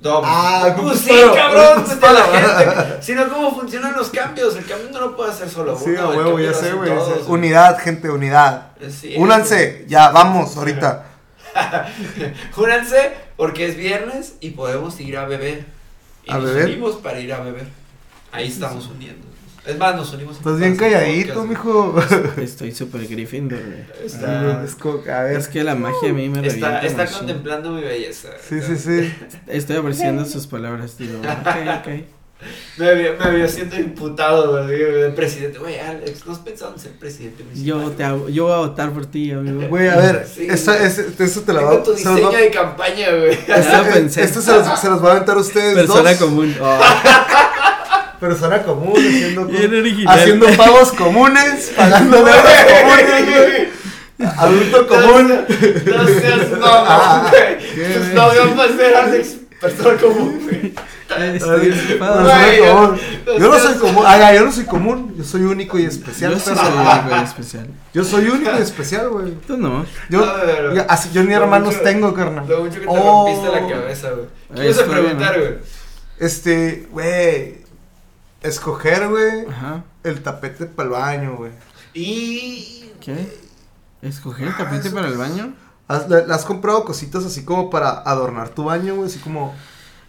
[0.00, 3.02] No, Ah, pues pues, sí, pero- cabrón, pues, pues, de la gente.
[3.02, 4.56] Sino cómo funcionan los cambios.
[4.56, 5.80] El cambio no lo puede hacer solo uno.
[5.84, 6.90] Sí, a el huevo, ya sé, güey.
[7.28, 8.72] Unidad, gente, unidad.
[8.90, 11.04] Sí, Únanse, ya, vamos, ahorita.
[12.56, 15.66] Únanse porque es viernes y podemos ir a beber.
[16.24, 16.64] Y ¿A nos beber?
[16.66, 17.66] unimos para ir a beber.
[18.32, 19.26] Ahí estamos uniendo.
[19.64, 20.36] Es más, nos unimos.
[20.38, 21.94] Estás bien calladito, mijo.
[22.36, 24.06] Estoy súper Gryffindor, güey.
[24.06, 25.36] Está- Ah, es como que, a ver.
[25.36, 26.44] Es que la magia a mí me.
[26.46, 28.30] Está, está contemplando mi belleza.
[28.48, 29.14] Sí, sí, sí.
[29.46, 31.88] Estoy apreciando sus palabras, digo, ok, ok.
[32.76, 35.60] Me había, me había siendo imputado, güey, de presidente.
[35.60, 38.90] Güey, Alex, ¿no has pensado en ser presidente Yo, te hago- yo voy a votar
[38.90, 39.60] por ti, amigo.
[39.68, 42.50] Güey, a ver, Sí, ese- eso te la va tu se los diseño va- de
[42.50, 43.38] campaña, güey.
[43.46, 44.24] Ya lo eh, pensé.
[44.24, 46.18] Esto se los, se los va a aventar a ustedes Persona dos.
[46.18, 46.52] común.
[46.60, 46.80] Oh,
[48.22, 50.16] Persona común, haciendo, Bien original.
[50.16, 54.28] haciendo pagos comunes, pagando deudas comunes, güey.
[54.38, 55.28] Adulto común.
[55.28, 57.94] No seas mamón, Ah, güey.
[57.94, 58.48] Tus novios
[58.94, 60.72] Alex, persona común, güey.
[62.60, 63.00] común.
[63.26, 64.04] no Yo no soy común.
[64.06, 65.14] Ay, yo no soy común.
[65.18, 66.32] Yo soy único y especial.
[66.34, 67.66] Yo soy algo especial.
[67.92, 69.32] Yo soy único y especial, güey.
[69.46, 69.84] Tú no.
[70.08, 72.46] Yo, No, yo, así, yo ni Lo hermanos mucho- tengo, carnal.
[72.48, 73.26] Lo mucho que te Oh.
[73.26, 74.26] rompiste la cabeza, güey.
[74.54, 75.42] ¿Qué ibas a preguntar, ¿no?
[75.44, 75.54] güey?
[76.20, 77.61] Este, güey.
[78.42, 79.84] Escoger, güey, Ajá.
[80.02, 81.52] el tapete para el baño, güey.
[81.94, 82.90] Y.
[83.00, 83.40] ¿Qué?
[84.02, 85.54] ¿Escoger el Ah, tapete eso para el baño?
[85.88, 89.08] ¿Has, le has comprado cositas así como para adornar tu baño, güey?
[89.08, 89.54] Así como.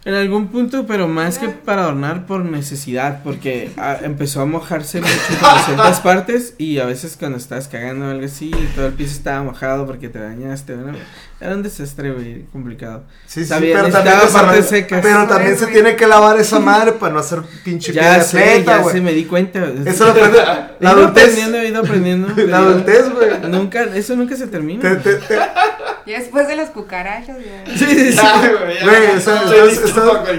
[0.06, 5.00] En algún punto, pero más que para adornar por necesidad, porque ah, empezó a mojarse
[5.00, 8.86] mucho por ciertas partes y a veces cuando estás cagando o algo así y todo
[8.88, 10.98] el piso estaba mojado porque te bañaste, bueno,
[11.40, 13.04] era un desastre, güey, complicado.
[13.26, 15.00] Sí, sí, bien, pero también, se- partes secas.
[15.02, 15.72] pero también se Güey.
[15.74, 18.94] tiene que lavar esa madre para no hacer pinche Ya sé, atleta, ya güey.
[18.96, 19.64] sé, me di cuenta.
[19.86, 20.38] Eso lo aprende.
[20.80, 21.22] La ido adultez.
[21.24, 22.28] aprendiendo, he ido aprendiendo.
[22.46, 23.30] La adultez, güey.
[23.50, 24.82] Nunca, eso nunca se termina.
[24.82, 25.38] Te- te- te-
[26.06, 27.72] Y después de las cucarachas, ya.
[27.76, 28.16] Sí, sí, sí.
[28.16, 28.84] Ya, güey, ya.
[28.84, 29.42] Güey, o sea,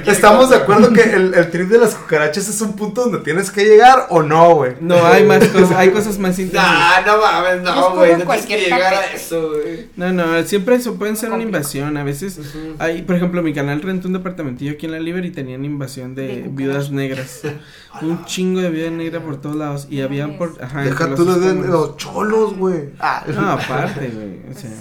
[0.05, 3.51] Estamos de acuerdo que el, el trip de las cucarachas es un punto donde tienes
[3.51, 4.73] que llegar o no, güey.
[4.79, 6.69] No, hay más cosas, hay cosas más intensas.
[6.69, 7.95] Nah, no mames, Es no, güey.
[7.95, 9.15] No tienes que cualquier llegar a tapete.
[9.15, 9.87] eso, güey.
[9.95, 11.97] No, no, siempre eso pueden ser una invasión.
[11.97, 12.39] A veces
[12.79, 16.15] hay, por ejemplo, mi canal rentó un departamentillo aquí en la Liber y tenían invasión
[16.15, 17.41] de, viudas negras.
[18.01, 21.97] un chingo de viuda negra por todos lados y habían por, ajá, Deja tú los
[21.97, 22.89] cholos, güey.
[22.99, 23.23] Ah.
[23.27, 24.71] No, aparte, güey, o sea,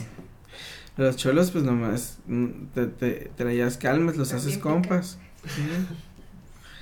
[0.96, 3.44] los cholos pues nomás mm, te, te, te
[3.78, 5.18] calmas, los haces compas.
[5.44, 5.60] Sí.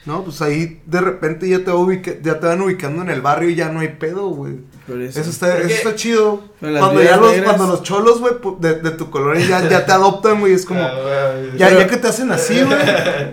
[0.04, 3.48] No, pues ahí de repente ya te, ubica- ya te van ubicando en el barrio
[3.50, 4.54] y ya no hay pedo, güey.
[4.88, 5.20] Por eso.
[5.20, 6.42] Eso está, eso está chido.
[6.58, 9.92] Cuando ya los, negras- cuando los cholos, güey, de, de tu colonia ya, ya te
[9.92, 10.54] adoptan, güey.
[10.54, 10.92] Es como, Ah,
[11.40, 11.56] güey.
[11.56, 12.78] ya, Pero- ya que te hacen así, güey.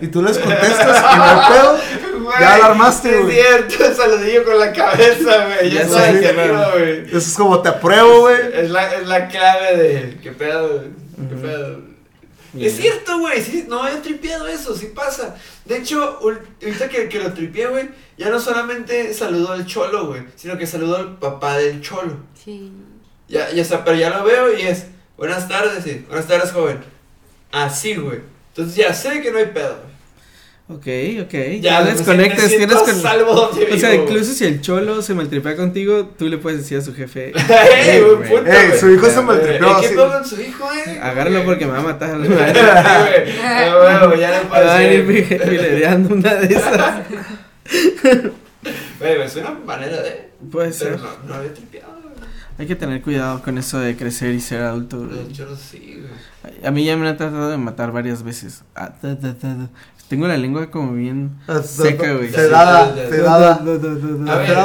[0.01, 1.77] Y tú les contestas y no hay pedo.
[2.23, 3.35] Güey, Ya alarmaste, sí Es güey.
[3.35, 5.71] cierto, saludillo con la cabeza, güey.
[5.71, 7.07] Ya sabes que güey.
[7.07, 8.37] Eso es como te apruebo, güey.
[8.53, 10.17] Es la, es la clave de.
[10.21, 10.67] ¿Qué pedo?
[10.67, 11.29] güey?
[11.29, 11.88] ¿Qué pedo?
[12.57, 15.35] Es cierto, güey, sí, no he tripeado eso, sí pasa.
[15.65, 20.23] De hecho, ahorita que, que lo tripié, güey, ya no solamente saludó al cholo, güey,
[20.35, 22.17] sino que saludó al papá del cholo.
[22.43, 22.71] Sí.
[23.27, 26.79] Ya, ya está, pero ya lo veo y es, buenas tardes, sí, buenas tardes, joven.
[27.51, 28.21] Así, güey.
[28.49, 29.98] Entonces ya sé que no hay pedo, güey.
[30.71, 30.85] Ok,
[31.23, 31.33] ok.
[31.61, 32.13] Ya, Ya siento
[32.47, 32.95] tienes a con...
[33.01, 36.59] salvo donde O sea, vivo, incluso si el cholo se maltripea contigo, tú le puedes
[36.59, 37.31] decir a su jefe.
[37.85, 38.79] ¡Ey, buen punto, Ey, güey!
[38.79, 39.87] su hijo se maltripeó así.
[39.87, 40.99] ¿Qué pedo con su hijo, eh?
[41.01, 42.17] Agárralo porque me va a matar.
[42.19, 42.29] Güey.
[43.43, 45.39] Ah, ya le Me va a venir pasé.
[45.39, 46.95] filereando una de esas.
[48.99, 50.29] Güey, me suena manera de.
[50.51, 50.99] Puede Pero ser.
[50.99, 52.13] no, no había tripeado, güey.
[52.59, 55.07] Hay que tener cuidado con eso de crecer y ser adulto.
[55.31, 56.65] choros sí, güey.
[56.65, 58.63] A mí ya me han tratado de matar varias veces.
[60.09, 60.15] Ah.
[60.15, 62.31] Tengo la lengua como bien seca, güey.
[62.31, 63.55] Sedada, sedada.
[63.57, 64.57] A ver.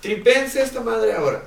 [0.00, 1.42] Tripense esta madre ahora.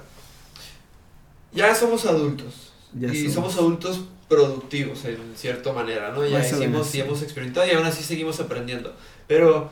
[1.54, 2.74] Ya somos adultos.
[2.94, 3.54] Ya y somos.
[3.54, 3.58] somos.
[3.58, 6.26] adultos productivos en cierta manera, ¿no?
[6.26, 8.94] Ya Más hicimos y hemos experimentado y aún así seguimos aprendiendo.
[9.26, 9.70] Pero,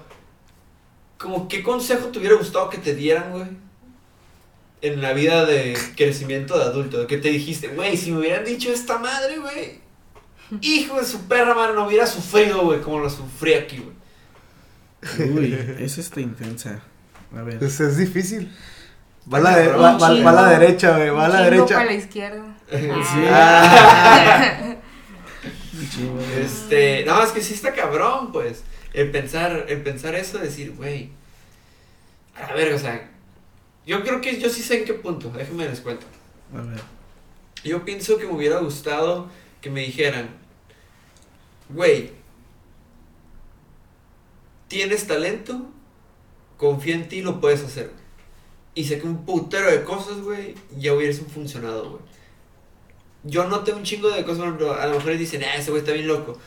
[1.17, 3.47] como qué consejo te hubiera gustado que te dieran, güey?
[4.81, 8.71] En la vida de crecimiento de adulto, que te dijiste, güey, si me hubieran dicho
[8.71, 9.82] esta madre, güey,
[10.61, 15.29] hijo de su perra madre, no hubiera sufrido, güey, como lo sufrí aquí, güey.
[15.31, 16.79] Uy, esa está intensa.
[17.35, 17.59] A ver.
[17.59, 18.51] Pues es difícil.
[19.31, 21.09] Va a la, de- cabrón, va, va- va a la derecha, güey.
[21.09, 21.75] Va a la Chingo derecha.
[21.75, 22.57] para la izquierda.
[22.69, 22.87] Sí.
[23.29, 24.75] Ah.
[26.41, 28.63] Este, no, es que sí está cabrón, pues.
[28.93, 31.09] El pensar, el pensar eso, decir, güey.
[32.35, 33.09] A ver, o sea.
[33.85, 36.05] Yo creo que yo sí sé en qué punto, déjenme les cuento.
[36.57, 36.79] A ver.
[37.63, 39.29] Yo pienso que me hubiera gustado
[39.61, 40.29] que me dijeran,
[41.73, 42.11] güey,
[44.67, 45.69] tienes talento,
[46.57, 47.91] confía en ti, lo puedes hacer.
[48.75, 52.01] Y sé que un putero de cosas, güey, ya hubiesen funcionado, güey.
[53.23, 56.07] Yo noté un chingo de cosas, a lo mejor dicen, ah, ese güey está bien
[56.07, 56.37] loco.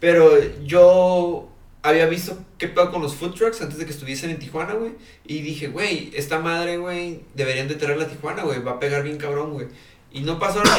[0.00, 1.48] Pero yo
[1.82, 4.92] había visto qué pedo con los food trucks antes de que estuviesen en Tijuana, güey.
[5.26, 8.62] Y dije, güey, esta madre, güey, deberían de traerla a Tijuana, güey.
[8.62, 9.66] Va a pegar bien cabrón, güey.
[10.10, 10.72] Y no pasaron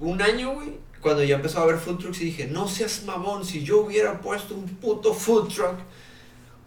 [0.00, 0.72] un año, güey,
[1.04, 4.22] cuando ya empezó a haber food trucks y dije, no seas mamón, si yo hubiera
[4.22, 5.76] puesto un puto food truck,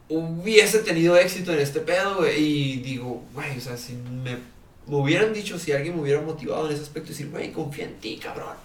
[0.10, 2.38] hubiese tenido éxito en este pedo, güey.
[2.40, 4.38] Y digo, güey, o sea, si me,
[4.86, 7.96] me hubieran dicho, si alguien me hubiera motivado en ese aspecto, decir, güey, confía en
[7.96, 8.56] ti, cabrón.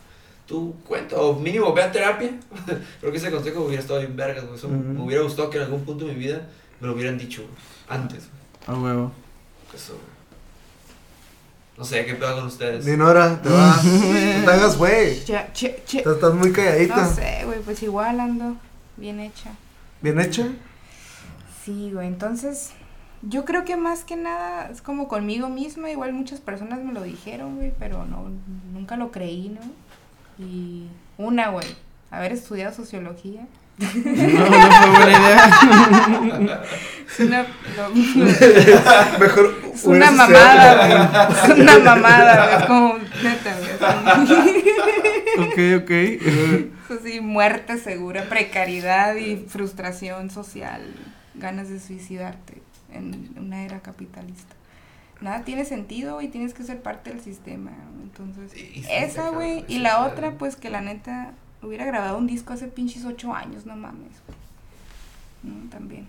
[0.47, 2.39] Tú cuenta, o mínimo ve a terapia.
[3.01, 4.57] Creo que ese consejo hubiera estado bien vergas, güey.
[4.57, 4.69] Eso.
[4.69, 6.47] Me hubiera gustado que en algún punto de mi vida
[6.81, 7.55] me lo hubieran dicho güey,
[7.89, 8.29] antes.
[8.67, 8.79] güey.
[8.79, 9.13] A huevo.
[9.75, 10.12] Eso, güey.
[11.83, 12.85] No sé, ¿qué pedo con ustedes?
[12.85, 13.85] Dinora, te vas.
[13.85, 15.19] no te hagas, güey.
[15.19, 16.95] Estás muy calladita.
[16.95, 18.55] No sé, güey, pues igual ando
[18.97, 19.51] bien hecha.
[20.01, 20.47] ¿Bien hecha?
[21.65, 22.71] Sí, güey, entonces
[23.23, 27.03] yo creo que más que nada es como conmigo misma, igual muchas personas me lo
[27.03, 28.31] dijeron, güey, pero no,
[28.73, 29.61] nunca lo creí, ¿no?
[30.39, 30.87] Y
[31.19, 31.67] una, güey,
[32.13, 33.49] haber estudiado sociología.
[33.79, 36.63] No, no fue buena idea.
[37.09, 37.47] Es una,
[39.19, 39.55] Mejor.
[39.75, 41.53] es una mamada, güey.
[41.53, 42.59] Es una mamada, güey.
[42.61, 45.47] Es como, neta, güey.
[45.49, 45.91] ok, ok.
[46.85, 50.83] Eso sí, muerte segura, precariedad y frustración social,
[51.35, 54.55] ganas de suicidarte en una era capitalista.
[55.21, 57.71] Nada tiene sentido y tienes que ser parte del sistema.
[58.03, 59.65] Entonces, Y- y sí, esa, güey.
[59.69, 63.67] Y la otra, pues que la neta hubiera grabado un disco hace pinches ocho años,
[63.67, 64.13] no mames.
[65.43, 66.07] No, también.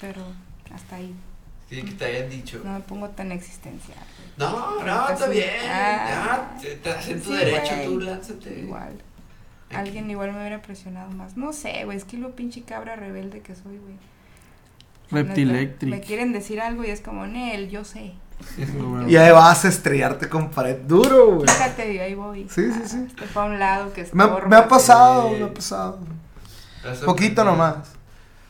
[0.00, 0.22] Pero
[0.74, 1.14] hasta ahí.
[1.68, 2.60] Sí, que te hayan dicho.
[2.64, 3.98] No me pongo tan existencial.
[4.38, 5.48] No, no, está bien.
[5.68, 6.50] Ah.
[6.54, 7.86] ya, te, te das en tu Sí, derecho, güey.
[7.86, 8.60] tú lánzate.
[8.60, 9.02] Igual.
[9.70, 11.36] Alguien igual me hubiera presionado más.
[11.36, 13.94] No sé, güey, es que lo pinche cabra rebelde que soy, güey.
[15.10, 16.06] Neta, Me Reptilectric.
[16.06, 18.12] quieren decir algo y es como, Nel, yo sé.
[19.06, 21.48] Y ahí vas a estrellarte con pared duro, güey.
[21.48, 22.48] Fíjate, ahí voy.
[22.50, 23.04] Sí, sí, sí.
[23.06, 24.48] Este fue a un lado que Me, ha- estorba.
[24.48, 25.36] me ha pasado, Sí.
[25.40, 25.98] me ha pasado.
[26.92, 27.76] Eso Poquito nomás.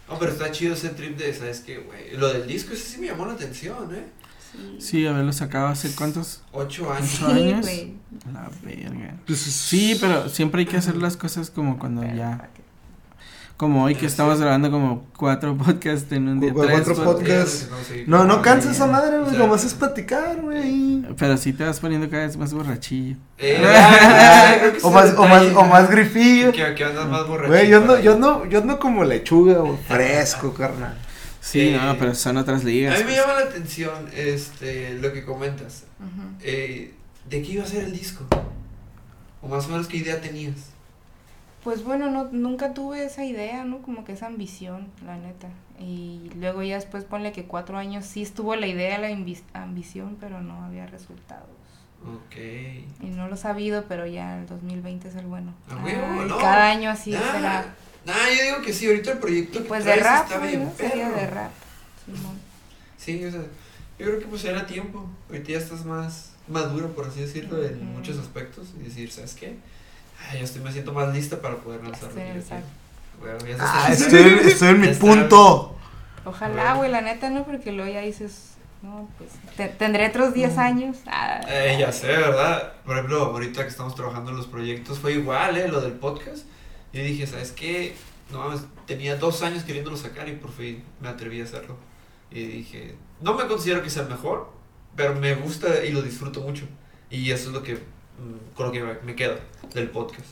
[0.09, 2.17] No, pero está chido ese trip de, ¿sabes qué, güey?
[2.17, 4.07] Lo del disco, ese sí me llamó la atención, ¿eh?
[4.53, 7.17] Sí, Sí, haberlo sacado hace cuántos Ocho años.
[7.23, 7.61] ¿Ocho años?
[7.67, 7.95] güey.
[8.33, 9.15] La verga.
[9.27, 12.49] Pues, Sí, pero siempre hay que hacer las cosas como cuando Pero, ya.
[13.59, 16.53] Como hoy que estamos grabando como cuatro podcasts en un día.
[16.55, 17.65] Cu- tres cuatro podcasts.
[17.65, 17.93] podcasts.
[18.09, 19.37] No, no canses esa madre, güey.
[19.37, 21.03] Lo más es platicar, güey.
[21.19, 23.17] Pero sí te vas poniendo cada vez más borrachillo.
[23.37, 23.61] Eh,
[24.83, 26.53] O más, o más, o más grifillo.
[26.53, 27.49] Que, que andas más borracho.
[27.53, 29.77] Güey, yo ando, yo ando, yo ando como lechuga, güey.
[29.89, 30.97] Fresco, carnal.
[31.41, 32.97] Sí, Eh, no, pero son otras A ligas.
[32.99, 33.17] mí me pues.
[33.21, 35.83] llama la atención este, lo que comentas.
[36.43, 36.95] Eh,
[37.29, 38.25] ¿De qué iba a ser el disco?
[39.43, 40.55] O más o menos qué idea tenías.
[41.65, 43.83] Pues bueno, no, nunca tuve esa idea, ¿no?
[43.83, 45.49] Como que esa ambición, la neta.
[45.81, 49.09] Y luego ya después ponle que cuatro años sí estuvo la idea, la
[49.55, 51.49] ambición, pero no había resultados.
[52.05, 52.37] Ok.
[53.03, 55.53] Y no lo he sabido, pero ya el 2020 es el bueno.
[55.69, 56.39] A huevo, Ay, no.
[56.39, 57.75] Cada año así Nah, será.
[58.07, 60.65] nah, yo digo que sí, ahorita el proyecto Y que pues de rap, está bien
[60.65, 60.73] ¿no?
[60.77, 61.51] Sería de rap.
[62.05, 62.37] Simón.
[62.97, 63.41] Sí, o sea,
[63.99, 65.09] yo creo que pues era tiempo.
[65.29, 68.69] Ahorita ya estás más maduro, por así decirlo, en muchos aspectos.
[68.81, 69.57] Y decir, ¿sabes qué?
[70.21, 74.49] Ah, ya estoy, me siento más lista para poder lanzar yo ya se Ah, estoy,
[74.49, 75.77] estoy en mi punto.
[76.25, 76.77] Ojalá, Bueno.
[76.77, 77.45] güey, la neta, ¿no?
[77.45, 80.61] Porque luego ya dices, no, pues te- tendré otros 10 Mm.
[80.61, 80.97] años.
[81.07, 82.75] Ah, Eh, ya sé, ¿verdad?
[82.85, 85.69] Por ejemplo, ahorita que estamos trabajando en los proyectos, fue igual, ¿eh?
[85.69, 86.45] Lo del podcast.
[86.93, 87.97] Yo dije, ¿sabes qué?
[88.31, 91.77] No mames, tenía dos años queriéndolo sacar y por fin me atreví a hacerlo.
[92.31, 94.51] Y dije, no me considero que sea el mejor,
[94.97, 96.65] pero me gusta y lo disfruto mucho.
[97.11, 97.79] Y eso es lo que,
[98.55, 99.37] con lo que me- quedo
[99.75, 100.27] del podcast.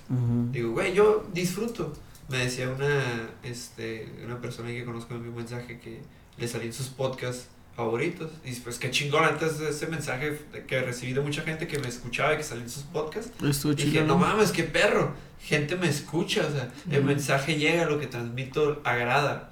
[0.52, 1.92] Digo, güey, yo disfruto.
[2.28, 3.02] Me decía una,
[3.44, 6.00] este, una persona que conozco en mi mensaje que
[6.38, 7.46] le salían sus podcasts
[7.76, 8.30] favoritos.
[8.44, 11.88] Y pues qué chingón, antes de ese mensaje que recibí de mucha gente que me
[11.88, 13.30] escuchaba y que salían sus podcasts.
[13.44, 15.12] Estuvo Dije, no mames, qué perro.
[15.40, 19.50] Gente me escucha, o sea, el mensaje llega, lo que transmito agrada.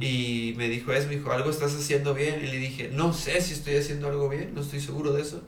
[0.00, 2.40] Y me dijo eso, me dijo, algo estás haciendo bien.
[2.42, 5.42] Y le dije, no sé si estoy haciendo algo bien, no estoy seguro de eso.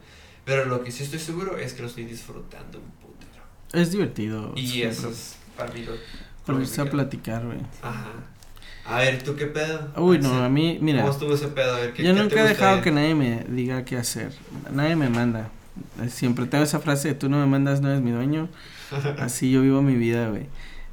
[0.45, 3.43] Pero lo que sí estoy seguro es que lo estoy disfrutando un putero.
[3.73, 4.53] Es divertido.
[4.57, 4.91] Y siempre.
[4.91, 5.93] eso es para mí lo.
[6.83, 7.61] A platicar, güey.
[7.83, 8.13] Ajá.
[8.85, 9.93] A ver, ¿tú qué pedo?
[9.97, 11.03] Uy, no, a mí, mira.
[11.03, 11.77] ¿Cómo estuvo ese pedo?
[11.77, 14.33] A ver, ¿qué, Yo nunca he dejado que nadie me diga qué hacer.
[14.73, 15.51] Nadie me manda.
[16.03, 18.49] Eh, Siempre tengo esa frase de tú no me mandas, no eres mi dueño.
[19.19, 20.47] Así yo vivo mi vida, güey.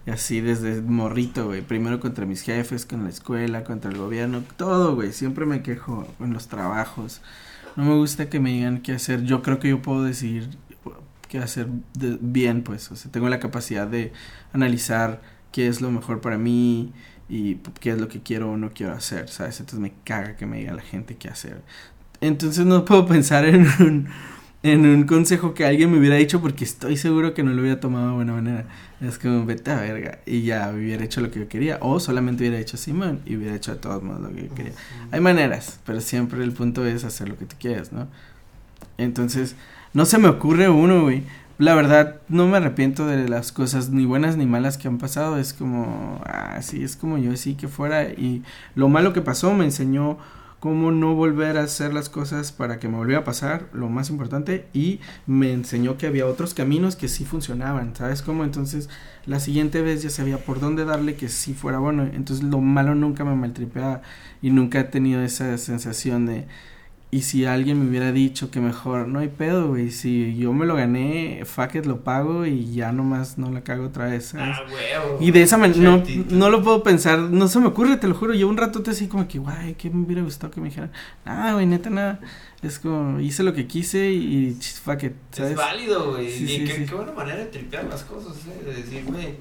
[0.08, 1.62] Así desde morrito, güey.
[1.62, 5.12] Primero contra mis jefes, con la escuela, contra el gobierno, todo, güey.
[5.12, 7.22] Siempre me quejo en los trabajos.
[7.80, 9.24] No me gusta que me digan qué hacer.
[9.24, 10.50] Yo creo que yo puedo decidir
[11.30, 12.92] qué hacer de- bien, pues.
[12.92, 14.12] O sea, tengo la capacidad de
[14.52, 15.22] analizar
[15.54, 16.92] qué es lo mejor para mí
[17.30, 19.60] y qué es lo que quiero o no quiero hacer, ¿sabes?
[19.62, 21.62] Entonces me caga que me diga la gente qué hacer.
[22.22, 24.10] Entonces no puedo pensar en un,
[24.62, 27.80] en un consejo que alguien me hubiera dicho porque estoy seguro que no lo hubiera
[27.80, 28.66] tomado de buena manera.
[29.00, 30.20] Es como, vete a verga.
[30.26, 31.78] Y ya hubiera hecho lo que yo quería.
[31.82, 34.74] O solamente hubiera hecho Simón y hubiera hecho de todos modos lo que yo quería.
[35.12, 38.08] Hay maneras, pero siempre el punto es hacer lo que tú quieras, ¿no?
[38.98, 39.56] Entonces,
[39.94, 41.24] no se me ocurre uno, güey.
[41.58, 45.38] La verdad, no me arrepiento de las cosas ni buenas ni malas que han pasado.
[45.38, 48.10] Es como, ah, sí, es como yo sí que fuera.
[48.10, 48.44] Y
[48.76, 50.18] lo malo que pasó me enseñó
[50.60, 54.10] cómo no volver a hacer las cosas para que me volviera a pasar, lo más
[54.10, 58.44] importante, y me enseñó que había otros caminos que sí funcionaban, ¿sabes cómo?
[58.44, 58.90] Entonces,
[59.26, 62.96] la siguiente vez ya sabía por dónde darle que sí fuera bueno, entonces lo malo
[62.96, 64.02] nunca me maltripeaba
[64.42, 66.48] y nunca he tenido esa sensación de
[67.12, 69.90] y si alguien me hubiera dicho que mejor, no hay pedo, güey.
[69.90, 73.88] Si yo me lo gané, fuck it, lo pago y ya nomás no la cago
[73.88, 74.28] otra vez.
[74.28, 74.56] ¿sabes?
[74.56, 75.18] Ah, huevo.
[75.20, 78.14] y de esa manera, no, no lo puedo pensar, no se me ocurre, te lo
[78.14, 78.36] juro.
[78.36, 80.92] Yo un rato te así como que, guay, que me hubiera gustado que me dijeran.
[81.26, 82.20] Nada, güey, neta, nada.
[82.62, 85.52] Es como, hice lo que quise y fuck it, ¿sabes?
[85.52, 86.30] Es válido, güey.
[86.30, 86.86] Sí, y sí, qué, sí.
[86.86, 88.64] qué buena manera de tripear las cosas, ¿eh?
[88.64, 89.34] De decir, güey,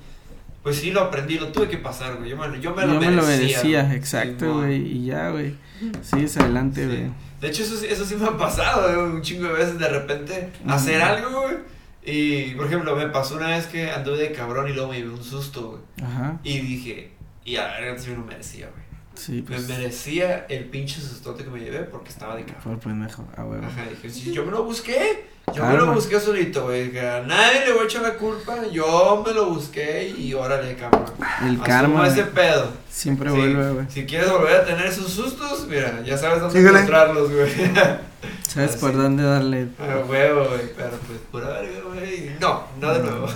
[0.63, 2.31] pues sí lo aprendí, lo tuve que pasar, güey.
[2.31, 3.11] Yo me, yo me lo yo merecía.
[3.11, 3.97] me lo merecía, güey.
[3.97, 4.81] exacto, güey.
[4.81, 5.55] Y ya, güey.
[6.01, 7.28] Sigues adelante, güey.
[7.41, 9.89] De hecho, eso, sí- eso sí me ha pasado, güey, un chingo de veces de
[9.89, 10.71] repente Mm.
[10.71, 11.57] hacer algo, güey.
[12.05, 15.11] Y, por ejemplo, me pasó una vez que anduve de cabrón y luego me llevé
[15.11, 15.83] un susto, güey.
[16.09, 16.39] Ajá.
[16.43, 17.13] Y dije,
[17.45, 18.88] y a ver, si me lo merecía, güey.
[19.19, 19.69] Sí, Me pues.
[19.69, 22.63] merecía el pinche sustote que me llevé porque estaba de cabrón.
[22.63, 23.67] Por pendejo, a huevo.
[23.67, 26.97] Ajá, dije, si yo me lo busqué, yo me lo busqué solito, güey.
[26.99, 31.05] A nadie le voy a echar la culpa, yo me lo busqué y órale, cabrón.
[31.45, 32.71] El karma ese güey, pedo.
[32.89, 33.87] siempre Sí, vuelve, güey.
[33.91, 36.79] Si quieres volver a tener esos sustos, mira, ya sabes dónde Síguele.
[36.79, 37.51] encontrarlos, güey.
[38.47, 38.79] ¿Sabes así.
[38.79, 39.67] por dónde darle?
[39.81, 42.31] A huevo, güey, pero pues pura verga, güey.
[42.41, 43.27] No, no de nuevo.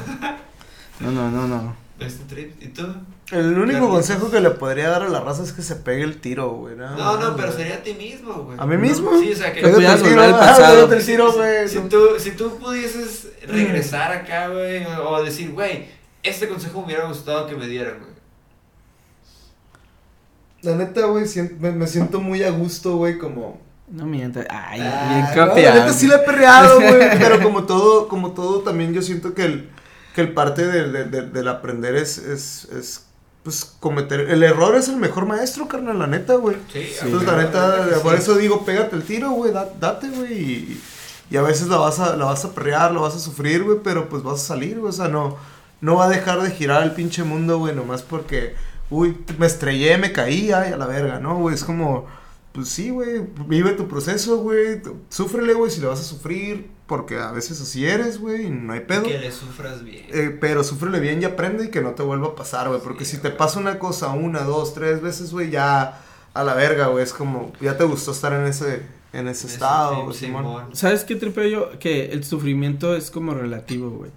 [1.01, 1.77] No, no, no, no.
[1.99, 2.83] Este trip, ¿y tú?
[3.31, 6.21] El único consejo que le podría dar a la raza es que se pegue el
[6.21, 6.77] tiro, güey.
[6.77, 8.59] No, No, pero sería a ti mismo, güey.
[8.61, 9.11] ¿A mí mismo?
[9.19, 10.75] Sí, o sea, que pudieras volver tiro, al ah, pasado.
[10.75, 11.69] pégate el tiro, güey.
[11.69, 15.87] Si tú, si tú pudieses regresar acá, güey, o decir, güey,
[16.23, 18.13] este consejo me hubiera gustado que me dieran, güey.
[20.63, 21.25] La neta, güey,
[21.59, 23.61] me, me siento muy a gusto, güey, como...
[23.89, 24.47] No mientas.
[24.49, 25.77] Ay, Ah, bien no, copiado.
[25.79, 29.35] la neta sí la he perreado, güey, pero como todo, como todo también yo siento
[29.35, 29.71] que el,
[30.15, 33.07] que el parte del, del- del- del aprender es, es, es,
[33.43, 34.21] pues, cometer...
[34.31, 36.57] El error es el mejor maestro, carnal, la neta, güey.
[36.73, 36.99] Sí, Sí.
[37.03, 40.83] Entonces, la neta, por eso digo, pégate el tiro, güey, da- date, güey, y,
[41.31, 43.79] y a veces la vas a, la vas a perrear, lo vas a sufrir, güey,
[43.83, 45.37] pero pues vas a salir, güey, o sea, no,
[45.81, 48.55] no va a dejar de girar el pinche mundo, güey, nomás porque,
[48.91, 51.55] uy, me estrellé, me caí, ay, a la verga, ¿no, güey?
[51.55, 52.07] Es como,
[52.53, 57.17] pues sí, güey, vive tu proceso, güey, súfrele, güey, si le vas a sufrir, porque
[57.17, 59.05] a veces así eres, güey, y no hay pedo.
[59.05, 60.05] Que le sufras bien.
[60.11, 62.81] Eh, pero súfrele bien y aprende y que no te vuelva a pasar, güey.
[62.83, 66.03] Porque Sí, si te pasa una cosa una, dos, tres veces, güey, ya
[66.35, 67.03] a la verga, güey.
[67.03, 68.83] Es como, ya te gustó estar en ese,
[69.15, 70.17] en ese estado, güey.
[70.73, 71.79] ¿Sabes qué tripeo yo?
[71.79, 74.11] Que el sufrimiento es como relativo, güey.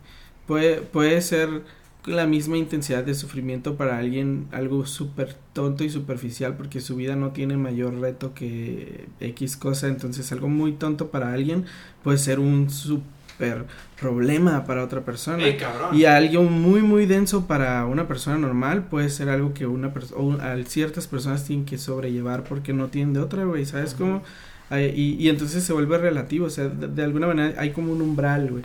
[0.45, 1.63] Puede, puede ser
[2.05, 7.15] la misma intensidad de sufrimiento para alguien algo súper tonto y superficial porque su vida
[7.15, 11.65] no tiene mayor reto que X cosa, entonces algo muy tonto para alguien
[12.03, 13.65] puede ser un súper
[13.99, 15.43] problema para otra persona.
[15.57, 15.95] Cabrón.
[15.95, 20.55] Y algo muy muy denso para una persona normal puede ser algo que una persona
[20.65, 24.03] ciertas personas tienen que sobrellevar porque no tienen de otra, güey, ¿sabes Ujú.
[24.03, 24.23] cómo?
[24.71, 28.01] Y, y entonces se vuelve relativo, o sea, de, de alguna manera hay como un
[28.01, 28.63] umbral, güey,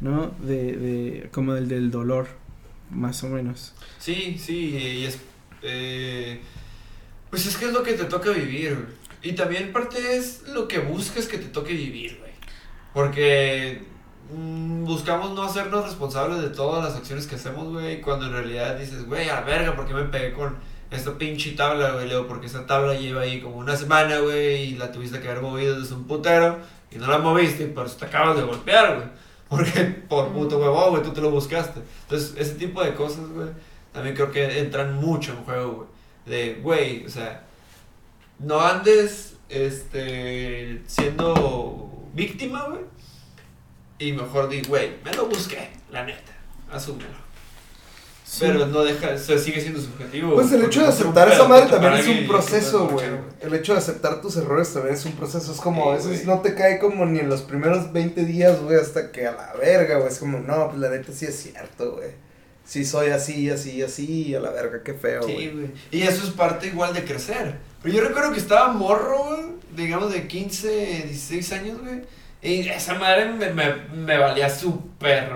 [0.00, 0.32] ¿no?
[0.44, 2.26] De, de como del del dolor,
[2.90, 3.72] más o menos.
[3.98, 5.18] Sí, sí, y es.
[5.62, 6.40] eh,
[7.30, 8.86] pues es que es lo que te toca vivir.
[9.22, 12.32] Y también parte es lo que busques que te toque vivir, güey.
[12.94, 13.82] Porque
[14.32, 18.00] mm, buscamos no hacernos responsables de todas las acciones que hacemos, güey.
[18.00, 20.56] Cuando en realidad dices, güey, a la verga, ¿por qué me pegué con
[20.90, 22.08] esta pinche tabla, güey?
[22.08, 25.42] Leo, porque esta tabla lleva ahí como una semana, güey, y la tuviste que haber
[25.42, 26.58] movido desde un putero.
[26.90, 29.08] Y no la moviste, eso te acabas de golpear, güey.
[29.48, 31.80] Porque por puto huevón, güey, tú te lo buscaste.
[32.02, 33.48] Entonces, ese tipo de cosas, güey,
[33.92, 35.88] también creo que entran mucho en juego, güey.
[36.26, 37.44] De, güey, o sea,
[38.38, 42.80] no andes, este, siendo víctima, güey.
[43.98, 46.32] Y mejor di, güey, me lo busqué, la neta,
[46.70, 47.25] asúmelo.
[48.28, 48.38] Sí.
[48.40, 50.34] Pero no deja, o sea, sigue siendo subjetivo.
[50.34, 53.06] Pues el hecho de aceptar esa madre también es un proceso, güey.
[53.40, 55.52] El hecho de aceptar tus errores también es un proceso.
[55.52, 58.60] Es como, a Sí, veces no te cae como ni en los primeros 20 días,
[58.60, 60.08] güey, hasta que a la verga, güey.
[60.08, 62.08] Es como, no, pues la neta sí es cierto, güey.
[62.64, 65.50] Sí soy así, así, así, a la verga, qué feo, Sí, güey.
[65.52, 65.70] güey.
[65.92, 67.54] Y eso es parte igual de crecer.
[67.80, 69.40] Pero yo recuerdo que estaba morro, güey,
[69.76, 70.68] digamos de 15,
[71.06, 72.00] 16 años, güey.
[72.42, 75.30] Y esa madre me, me, me valía súper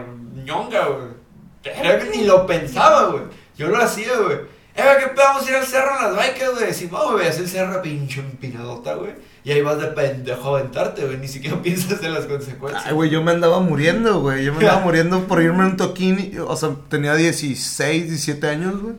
[0.44, 1.20] ñonga, güey.
[1.64, 3.24] Era que ni lo pensaba, güey.
[3.56, 4.38] Yo lo hacía, güey.
[4.74, 5.24] Eh, ¿qué pedo?
[5.26, 6.72] Vamos a ir al cerro en las bikes, güey.
[6.74, 9.12] Si no, güey, el cerro pinche empinadota, güey.
[9.44, 11.18] Y ahí vas de pendejo a aventarte, güey.
[11.18, 12.84] Ni siquiera piensas en las consecuencias.
[12.86, 14.44] Ay, güey, yo me andaba muriendo, güey.
[14.44, 16.38] Yo me andaba muriendo por irme a un toquín.
[16.46, 18.94] O sea, tenía 16, 17 años, güey.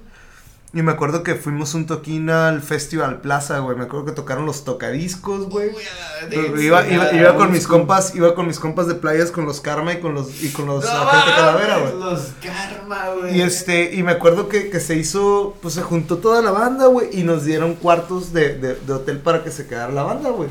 [0.73, 3.75] Y me acuerdo que fuimos un toquín al Festival Plaza, güey.
[3.75, 5.69] Me acuerdo que tocaron los tocadiscos, güey.
[5.69, 9.59] Uy, Iba, iba, iba con mis compas, iba con mis compas de playas, con los
[9.59, 11.99] Karma y con los, y con los No Calavera, güey.
[11.99, 13.37] Los karma, güey.
[13.37, 16.85] Y este, y me acuerdo que, que se hizo, pues se juntó toda la banda,
[16.85, 20.29] güey, y nos dieron cuartos de, de, de hotel para que se quedara la banda,
[20.29, 20.47] güey.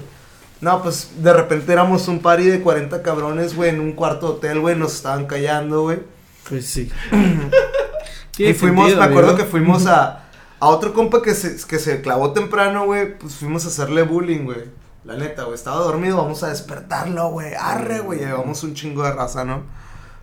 [0.60, 4.32] No, pues de repente éramos un party de 40 cabrones, güey, en un cuarto de
[4.34, 6.00] hotel, güey, nos estaban callando, güey.
[6.46, 6.90] Pues sí.
[8.38, 10.24] Y fuimos, me acuerdo que fuimos a,
[10.58, 14.44] a otro compa que se, que se clavó temprano, güey, pues fuimos a hacerle bullying,
[14.44, 14.64] güey.
[15.04, 17.54] La neta, güey, estaba dormido, vamos a despertarlo, güey.
[17.54, 19.62] Arre, güey, llevamos un chingo de raza, ¿no?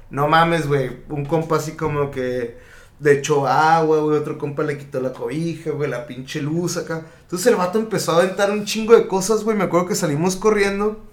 [0.10, 2.58] No mames, güey, un compa así como que
[3.00, 7.04] de hecho agua, güey, otro compa le quitó la cobija, güey, la pinche luz acá.
[7.22, 10.36] Entonces el vato empezó a aventar un chingo de cosas, güey, me acuerdo que salimos
[10.36, 11.04] corriendo.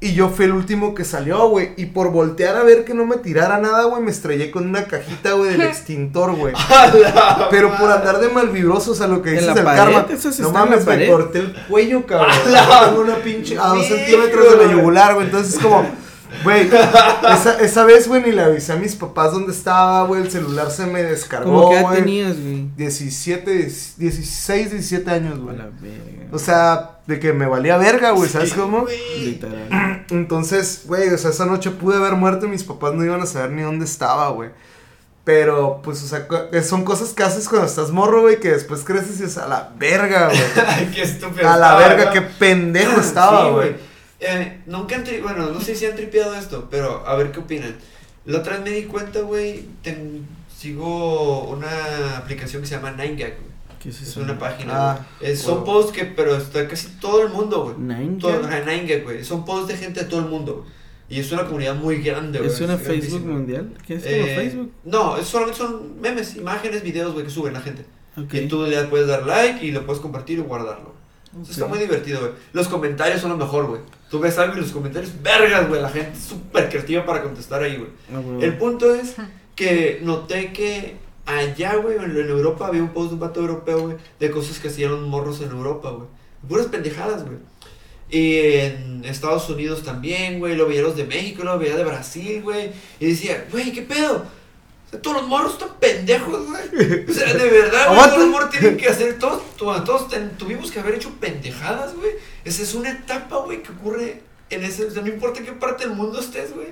[0.00, 1.70] Y yo fui el último que salió, güey.
[1.76, 4.84] Y por voltear a ver que no me tirara nada, güey, me estrellé con una
[4.84, 6.54] cajita, güey, del extintor, güey.
[7.50, 10.06] Pero por andar de malvibroso, o sea, lo que ¿En dices del karma.
[10.08, 12.30] ¿Eso sí no mames, me corté el cuello, cabrón.
[12.44, 13.58] Tengo una pinche.
[13.58, 15.26] A dos centímetros de la yugular, güey.
[15.26, 15.84] Entonces es como.
[16.44, 20.22] Güey, esa, esa vez, güey, ni le avisé a mis papás dónde estaba, güey.
[20.22, 21.98] El celular se me ¿Cómo descargó, edad güey.
[22.00, 22.68] tenías, güey?
[22.76, 23.50] 17,
[23.96, 25.56] 16, 17 años, A güey.
[25.56, 26.26] la verga.
[26.32, 28.86] O sea, de que me valía verga, güey, ¿sabes cómo?
[29.18, 30.04] Literal.
[30.10, 33.26] Entonces, güey, o sea, esa noche pude haber muerto y mis papás no iban a
[33.26, 34.50] saber ni dónde estaba, güey.
[35.24, 38.82] Pero, pues, o sea, co- son cosas que haces cuando estás morro, güey, que después
[38.82, 40.38] creces y es a la verga, güey.
[40.66, 41.46] Ay, qué estúpido.
[41.46, 42.12] A la estaba, verga, ¿no?
[42.12, 43.87] qué pendejo estaba, Sí, güey.
[44.20, 47.40] Eh, nunca han tri- bueno, no sé si han tripeado esto, pero a ver qué
[47.40, 47.76] opinan.
[48.24, 49.64] La otra vez me di cuenta, güey,
[50.54, 53.48] sigo una aplicación que se llama 9gag, güey.
[53.80, 54.20] ¿Qué es Es eso?
[54.20, 55.06] una página, Ah.
[55.20, 55.64] Es- son wow.
[55.64, 57.76] posts que, pero está casi todo el mundo, güey.
[57.78, 58.44] ¿Nine Todo, Gag?
[58.52, 59.24] ajá, 9gag, güey.
[59.24, 60.66] Son posts de gente de todo el mundo.
[61.08, 62.50] Y es una comunidad muy grande, güey.
[62.50, 62.76] ¿Es una.
[62.76, 63.72] Facebook mundial?
[63.86, 64.72] ¿Qué es como Eh, Facebook?
[64.84, 67.86] No, es solamente son memes, imágenes, videos, güey, que suben la gente.
[68.16, 68.34] Ok.
[68.34, 70.92] Y tú le puedes dar like y lo puedes compartir y guardarlo.
[71.30, 72.32] Entonces está muy divertido, güey.
[72.52, 73.80] Los comentarios son lo mejor, güey.
[74.10, 75.82] Tú ves algo y los comentarios, vergas, güey.
[75.82, 77.90] La gente es súper creativa para contestar ahí, güey.
[78.14, 78.40] Ah, huevo.
[78.42, 79.14] El punto es
[79.54, 80.96] que noté que
[81.26, 84.58] allá, güey, en, en Europa había un post de un vato europeo, güey, de cosas
[84.58, 86.08] que hacían los morros en Europa, güey.
[86.48, 87.36] Puras pendejadas, güey.
[88.10, 90.56] Y en Estados Unidos también, güey.
[90.56, 92.70] Lo veía los de México, lo veía de Brasil, güey.
[93.00, 94.24] Y decía, güey, ¿qué pedo?
[94.86, 97.04] O sea, todos los morros están pendejos, güey.
[97.06, 100.30] O sea, de verdad, güey, todos los morros tienen que hacer, todos, todos, todos ten-
[100.38, 102.12] tuvimos que haber hecho pendejadas, güey.
[102.48, 105.86] Esa es una etapa, güey, que ocurre en ese, o sea, no importa qué parte
[105.86, 106.68] del mundo estés, güey.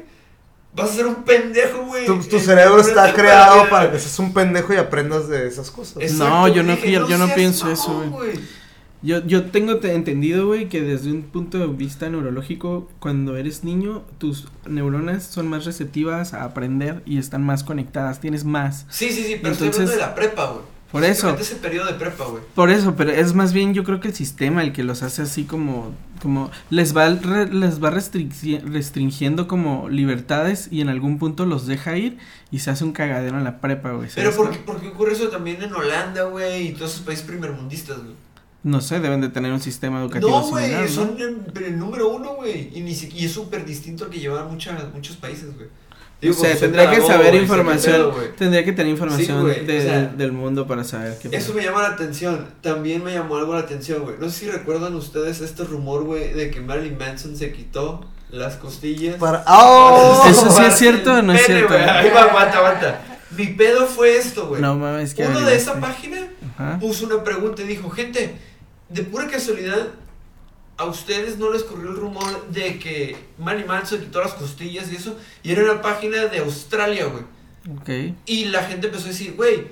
[0.75, 2.07] Vas a ser un pendejo, güey.
[2.07, 6.03] Tu, cerebro está de creado para que seas un pendejo y aprendas de esas cosas.
[6.03, 8.11] Exacto, No, yo no dije, pi- yo no seas pienso mamón, eso, güey.
[8.33, 8.41] güey.
[9.03, 13.63] Yo, yo tengo te- entendido, güey, que desde un punto de vista neurológico, cuando eres
[13.65, 18.85] niño, tus neuronas son más receptivas a aprender y están más conectadas, tienes más.
[18.91, 20.76] Sí, sí, sí, pero estoy Entonces- hablando de la prepa, güey.
[20.93, 21.27] Por eso.
[21.29, 22.43] Básicamente ese periodo de prepa, güey.
[22.55, 25.23] Por eso, pero es más bien yo creo que el sistema el que los hace
[25.23, 31.45] así como, como les va, re- les va restringiendo como libertades y en algún punto
[31.47, 32.19] los deja ir
[32.51, 34.09] y se hace un cagadero en la prepa, güey.
[34.15, 34.33] Pero.
[34.35, 36.69] ¿por qué, por qué ocurre eso también en Holanda, güey?
[36.69, 38.15] Y todos esos países primermundistas, güey.
[38.63, 40.89] No sé, deben de tener un sistema educativo No, similar, güey, ¿no?
[40.89, 42.71] son el, el número uno, güey.
[42.77, 45.69] Y, ni y es súper distinto al que llevan muchas, muchos países, güey.
[46.17, 49.47] O Digo, sea, porque soy tendría que saber qué información, pedo, tendría que tener información
[49.47, 52.47] de- o sea, del mundo para saber qué Eso me llama la atención.
[52.63, 54.17] También me llamó algo la atención, güey.
[54.19, 58.55] No sé si recuerdan ustedes este rumor, güey, de que Marilyn Manson se quitó las
[58.57, 59.17] costillas.
[59.17, 59.45] Para...
[59.47, 60.25] ¡Oh!
[60.29, 61.69] Eso sí es cierto o no es cierto?
[61.75, 61.83] güey.
[61.83, 63.01] Ahí va, aguanta, aguanta.
[63.37, 64.63] Mi pedo fue esto, güey.
[64.63, 66.17] No mames, que Uno de esa página
[66.57, 66.79] Ajá.
[66.81, 68.37] puso una pregunta y dijo, gente,
[68.89, 69.89] de pura casualidad,
[70.77, 74.97] ¿a ustedes no les corrió el rumor de que Manny Manson quitó las costillas y
[74.97, 75.19] eso?
[75.43, 77.25] Y era una página de Australia, güey.
[77.81, 78.17] Ok.
[78.27, 79.67] Y la gente empezó a decir, güey,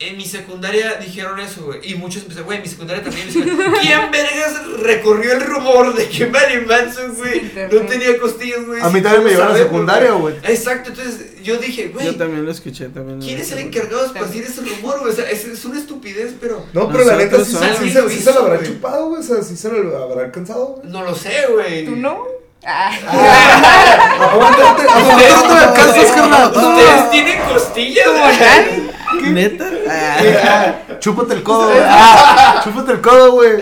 [0.00, 1.92] en mi secundaria dijeron eso, güey.
[1.92, 3.28] Y muchos empezaron, güey, en mi secundaria también.
[3.30, 8.80] ¿Quién vergas recorrió el rumor de que Manny Manson, güey, no tenía costillas, güey?
[8.82, 10.34] A mí también me llevaron a secundaria, güey.
[10.42, 13.20] Exacto, entonces yo dije, güey, Yo también lo escuché también.
[13.20, 14.00] ¿quién es el encargado?
[14.00, 15.12] de esparcir ese rumor, güey?
[15.12, 16.66] O sea, es, es una estupidez, pero...
[16.72, 19.20] No, pero la neta sí, sí, sí se lo habrá chupado, güey.
[19.20, 20.88] O sea, sí se lo habrá alcanzado, güey.
[20.90, 21.84] No lo sé, güey.
[21.84, 22.24] ¿Tú no?
[22.66, 22.90] Ah.
[24.32, 26.48] Aguántate, aguántate, no te alcanzas, carnal.
[26.48, 28.08] ¿Ustedes tienen costillas?
[28.08, 28.94] Güey?
[29.22, 29.70] ¿Neta?
[29.88, 30.16] Ah.
[30.44, 31.78] Ah, Chúpate el codo, güey.
[31.84, 33.52] Ah, chúpate el codo, güey.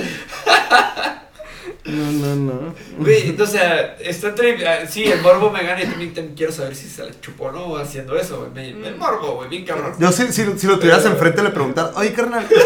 [1.84, 2.74] No, no, no.
[2.98, 6.76] Güey, entonces, sea, está ah, Sí, el morbo me gana y también, también quiero saber
[6.76, 8.72] si se le chupó o no haciendo eso, güey.
[8.72, 9.92] Me- El morbo, güey, bien cabrón.
[9.98, 12.46] Yo si, si, si lo tuvieras enfrente le preguntar, oye, carnal.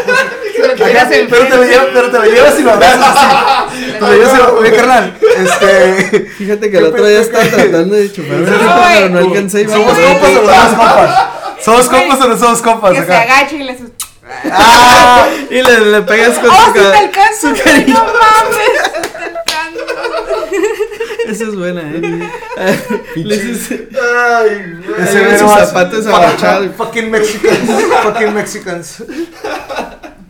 [0.57, 3.91] Pero, te lo llevas, pero te lo llevas y lo abrazas así.
[3.93, 5.17] Te lo llevas y lo, oye, carnal.
[5.37, 6.19] Este.
[6.37, 8.93] Fíjate que el otro día estaba tratando de chupar una Sí, rica, güey.
[8.95, 11.25] pero no alcancé y ¿Somos me- compas o no somos compas?
[11.63, 12.91] ¿Somos compas o no somos compas?
[12.93, 13.21] Que se Acá.
[13.21, 13.77] agache y le
[14.51, 17.55] Ah, Y le, le pegas con ¡Oh, su sí te ca- alcanzo!
[17.55, 17.85] su güey.
[17.87, 18.71] ¡No mames!
[18.83, 20.47] ¡Sí te alcanzo!
[21.27, 22.29] Esa es buena, eh.
[23.15, 25.01] Le dices- Ay, güey.
[25.01, 26.67] Ese ve sus zapatos abrochados.
[26.77, 27.59] Fucking Mexicans.
[28.03, 29.03] Fucking Mexicans.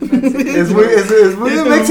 [0.00, 1.90] Es muy, es, es muy de volteas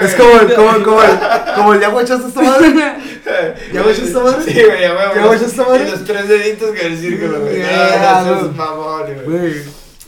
[0.00, 1.10] Es como, el- como, como, el,
[1.56, 2.68] como el ya guachaste esta madre.
[3.72, 4.42] ¿Ya guachaste esta madre?
[4.44, 5.14] Sí, güey, ya güey.
[5.16, 5.88] ¿Ya guachaste esta madre?
[5.88, 7.58] Y los tres deditos con el círculo, güey.
[7.62, 9.54] No, mamón, güey.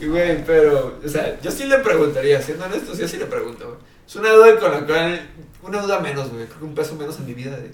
[0.00, 0.44] Güey.
[0.44, 3.78] Pero, o sea, yo sí le preguntaría, siendo honesto, yo sí le pregunto, güey.
[4.06, 5.20] Es una duda con la cual,
[5.62, 6.46] una duda menos, güey.
[6.46, 7.72] Creo que un peso menos en mi vida de,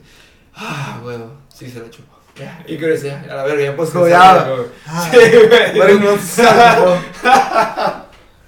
[0.54, 1.18] ah, güey,
[1.54, 2.12] sí se la chupo.
[2.38, 4.46] Ya, y creo que ya, a la verga, ya pensar ya.
[4.86, 5.72] Ah, Sí, güey.
[5.72, 7.00] Pero no sabe,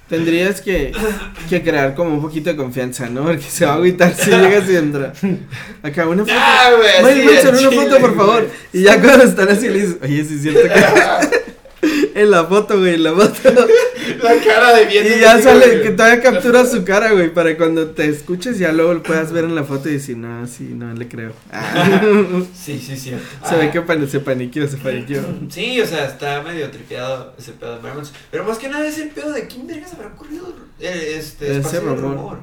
[0.08, 0.92] Tendrías que,
[1.48, 3.24] que crear como un poquito de confianza, ¿no?
[3.24, 5.12] Porque se va a agüitar si llegas y entra.
[5.82, 6.32] Acá, una foto.
[6.36, 6.70] Ah,
[7.02, 8.48] güey, sí, una foto, por favor.
[8.72, 11.46] Y ya cuando están así le dices, oye, sí es cierto que.
[12.16, 13.34] en la foto, güey, en la foto.
[14.22, 15.04] La cara de bien.
[15.06, 18.94] Y ya sale, que todavía captura su cara, güey, para cuando te escuches ya luego
[18.94, 21.32] lo puedas ver en la foto y decir, no, sí, no le creo.
[21.52, 22.00] Ah.
[22.54, 23.12] Sí, sí, sí.
[23.48, 25.22] se ve que pan- se paniqueó, se paniqueó.
[25.50, 28.12] Sí, o sea, está medio tripeado ese pedo de Marmons.
[28.30, 31.78] Pero más que nada es el pedo de quién vergas habrá ocurrido eh, este Ese
[31.78, 32.38] el rumor.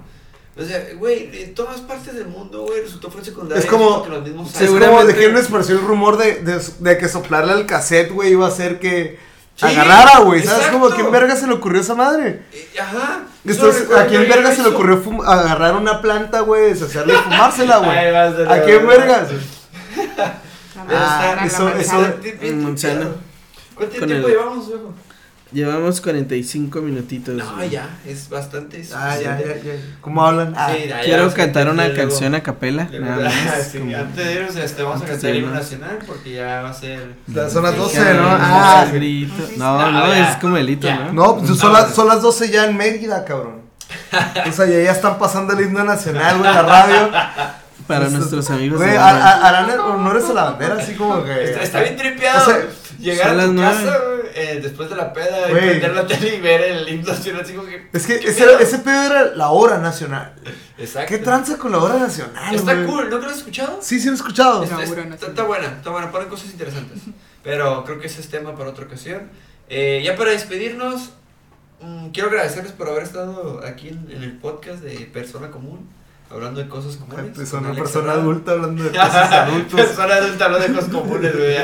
[0.55, 3.63] O sea, güey, en todas partes del mundo, güey, resultó fue secundario.
[3.63, 6.97] Es como- que los mismos Es como de quién esparció el rumor de, de, de
[6.97, 9.17] que soplarle al cassette, güey, iba a hacer que
[9.55, 10.41] Sí, agarrara, güey.
[10.41, 10.79] ¿Sabes exacto.
[10.79, 12.41] cómo a quién verga se le ocurrió esa madre?
[12.51, 13.21] Eh, Ajá.
[13.45, 17.91] Entonces, ¿a quién verga se le ocurrió agarrar una planta, güey, deshacerla y fumársela, güey?
[17.91, 18.87] ¿A quién?
[18.87, 19.03] Pero
[20.89, 22.13] Ah, está- eso- eso-.
[23.75, 24.93] ¿Cuánto tiempo llevamos, viejo?
[25.53, 27.35] Llevamos 45 minutitos.
[27.35, 27.69] No, güey.
[27.69, 28.83] ya, es bastante.
[28.95, 29.71] Ah, ya, ya, ya.
[30.01, 30.53] ¿Cómo hablan?
[30.57, 33.33] Ah, Sí, ya, Quiero cantar una luego- canción a capela, nada más.
[33.71, 36.33] Sí, como- antes de irnos, este, vamos a antes cantar de el himno nacional porque
[36.33, 37.15] ya va a ser.
[37.27, 38.27] Las- son las 12, Ya, ¿no?
[38.29, 39.33] Ah, grito.
[39.47, 39.55] sí.
[39.57, 40.31] No, No, no, ya.
[40.31, 40.97] es como delito, Ya.
[41.11, 41.13] ¿no?
[41.13, 43.61] No, pues son las, son las 12 ya en Mérida, cabrón.
[44.47, 47.09] O sea, ya, ya están pasando el himno nacional, güey, en la radio.
[47.87, 48.79] Para Esto- nuestros amigos.
[48.79, 51.43] Güey, a- a- harán honores a la bandera, así como que.
[51.43, 52.41] Está, está bien tripeado.
[52.41, 52.61] O sea,
[52.97, 56.35] llegar a tu las casa, güey, eh, después de la peda, y prender la tele
[56.35, 57.87] y ver el himno nacional, así como que.
[57.93, 58.59] Es que ¿qué ese, pedo?
[58.59, 60.33] ese pedo era la hora nacional.
[60.77, 61.09] Exacto.
[61.09, 63.79] ¿Qué tranza con la hora nacional, Está cool, ¿no lo has escuchado?
[63.81, 64.63] Sí, sí lo he escuchado.
[64.63, 64.75] Está,
[65.43, 66.99] buena, está buena, ponen cosas interesantes.
[67.43, 69.29] Pero creo que ese es tema para otra ocasión.
[69.69, 71.11] Eh, ya para despedirnos,
[71.81, 75.89] mm, quiero agradecerles por haber estado aquí en, en el podcast de Persona Común,
[76.29, 77.31] hablando de cosas comunes.
[77.35, 77.69] Pues persona
[78.13, 78.21] Herrada.
[78.21, 79.81] adulta hablando de cosas adultos.
[79.81, 81.55] Persona adulta hablando de cosas comunes, güey.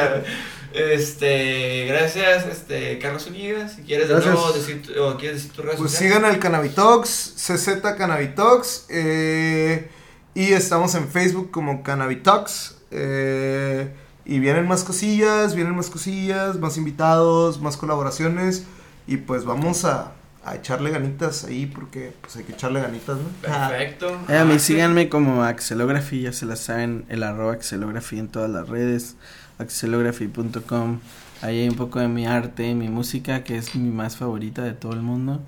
[0.74, 3.68] Este, gracias, este, Carlos Zúñiga.
[3.70, 6.16] Si quieres de nuevo decir, tu- o quieres decir tu redes Pues sociales.
[6.18, 8.86] sigan al Cannabitox, CZ Cannabitox.
[8.90, 9.90] eh,
[10.36, 12.76] y estamos en Facebook como Cannabitox.
[12.92, 13.92] eh,
[14.26, 18.64] y vienen más cosillas, vienen más cosillas, más invitados, más colaboraciones.
[19.08, 20.12] Y pues vamos a,
[20.46, 23.24] a echarle ganitas ahí porque pues hay que echarle ganitas, ¿no?
[23.42, 24.20] Perfecto.
[24.30, 28.28] Eh, a mí Ah, síganme como Axelography, ya se la saben, el arroba Axelography en
[28.30, 29.16] todas las redes,
[29.60, 31.00] axelography.com.
[31.42, 34.74] Ahí hay un poco de mi arte, mi música, que es mi más favorita de
[34.74, 35.40] todo el mundo.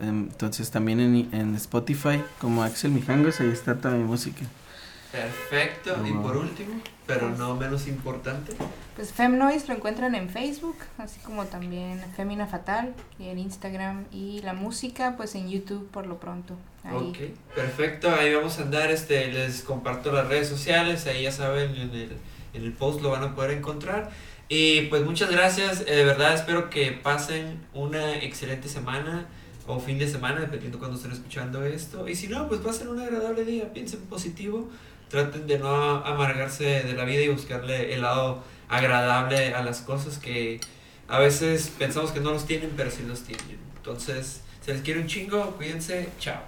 [0.00, 4.42] Entonces también en, en Spotify, como Axel Mijangos, ahí está toda mi música.
[5.12, 5.96] Perfecto.
[6.06, 6.22] Y Wow.
[6.22, 8.52] por último, pero no menos importante,
[8.94, 14.40] Pues Femnoise lo encuentran en Facebook, así como también Femina Fatal y en Instagram y
[14.42, 16.54] la música pues en YouTube por lo pronto.
[16.84, 16.94] Ahí.
[16.94, 18.08] Ok, perfecto.
[18.14, 18.90] Ahí vamos a andar.
[18.90, 21.06] Este, les comparto las redes sociales.
[21.06, 22.12] Ahí ya saben, en el,
[22.54, 24.10] en el post lo van a poder encontrar.
[24.48, 25.82] Y pues muchas gracias.
[25.86, 29.26] eh, De verdad, espero que pasen una excelente semana
[29.66, 32.08] o fin de semana, dependiendo cuando estén escuchando esto.
[32.08, 33.72] Y si no, pues pasen un agradable día.
[33.72, 34.68] Piensen positivo.
[35.08, 40.18] Traten de no amargarse de la vida y buscarle el lado agradable a las cosas
[40.18, 40.60] que
[41.08, 43.58] a veces pensamos que no los tienen, pero sí los tienen.
[43.76, 45.52] Entonces, se les quiere un chingo.
[45.56, 46.08] Cuídense.
[46.18, 46.40] Chao.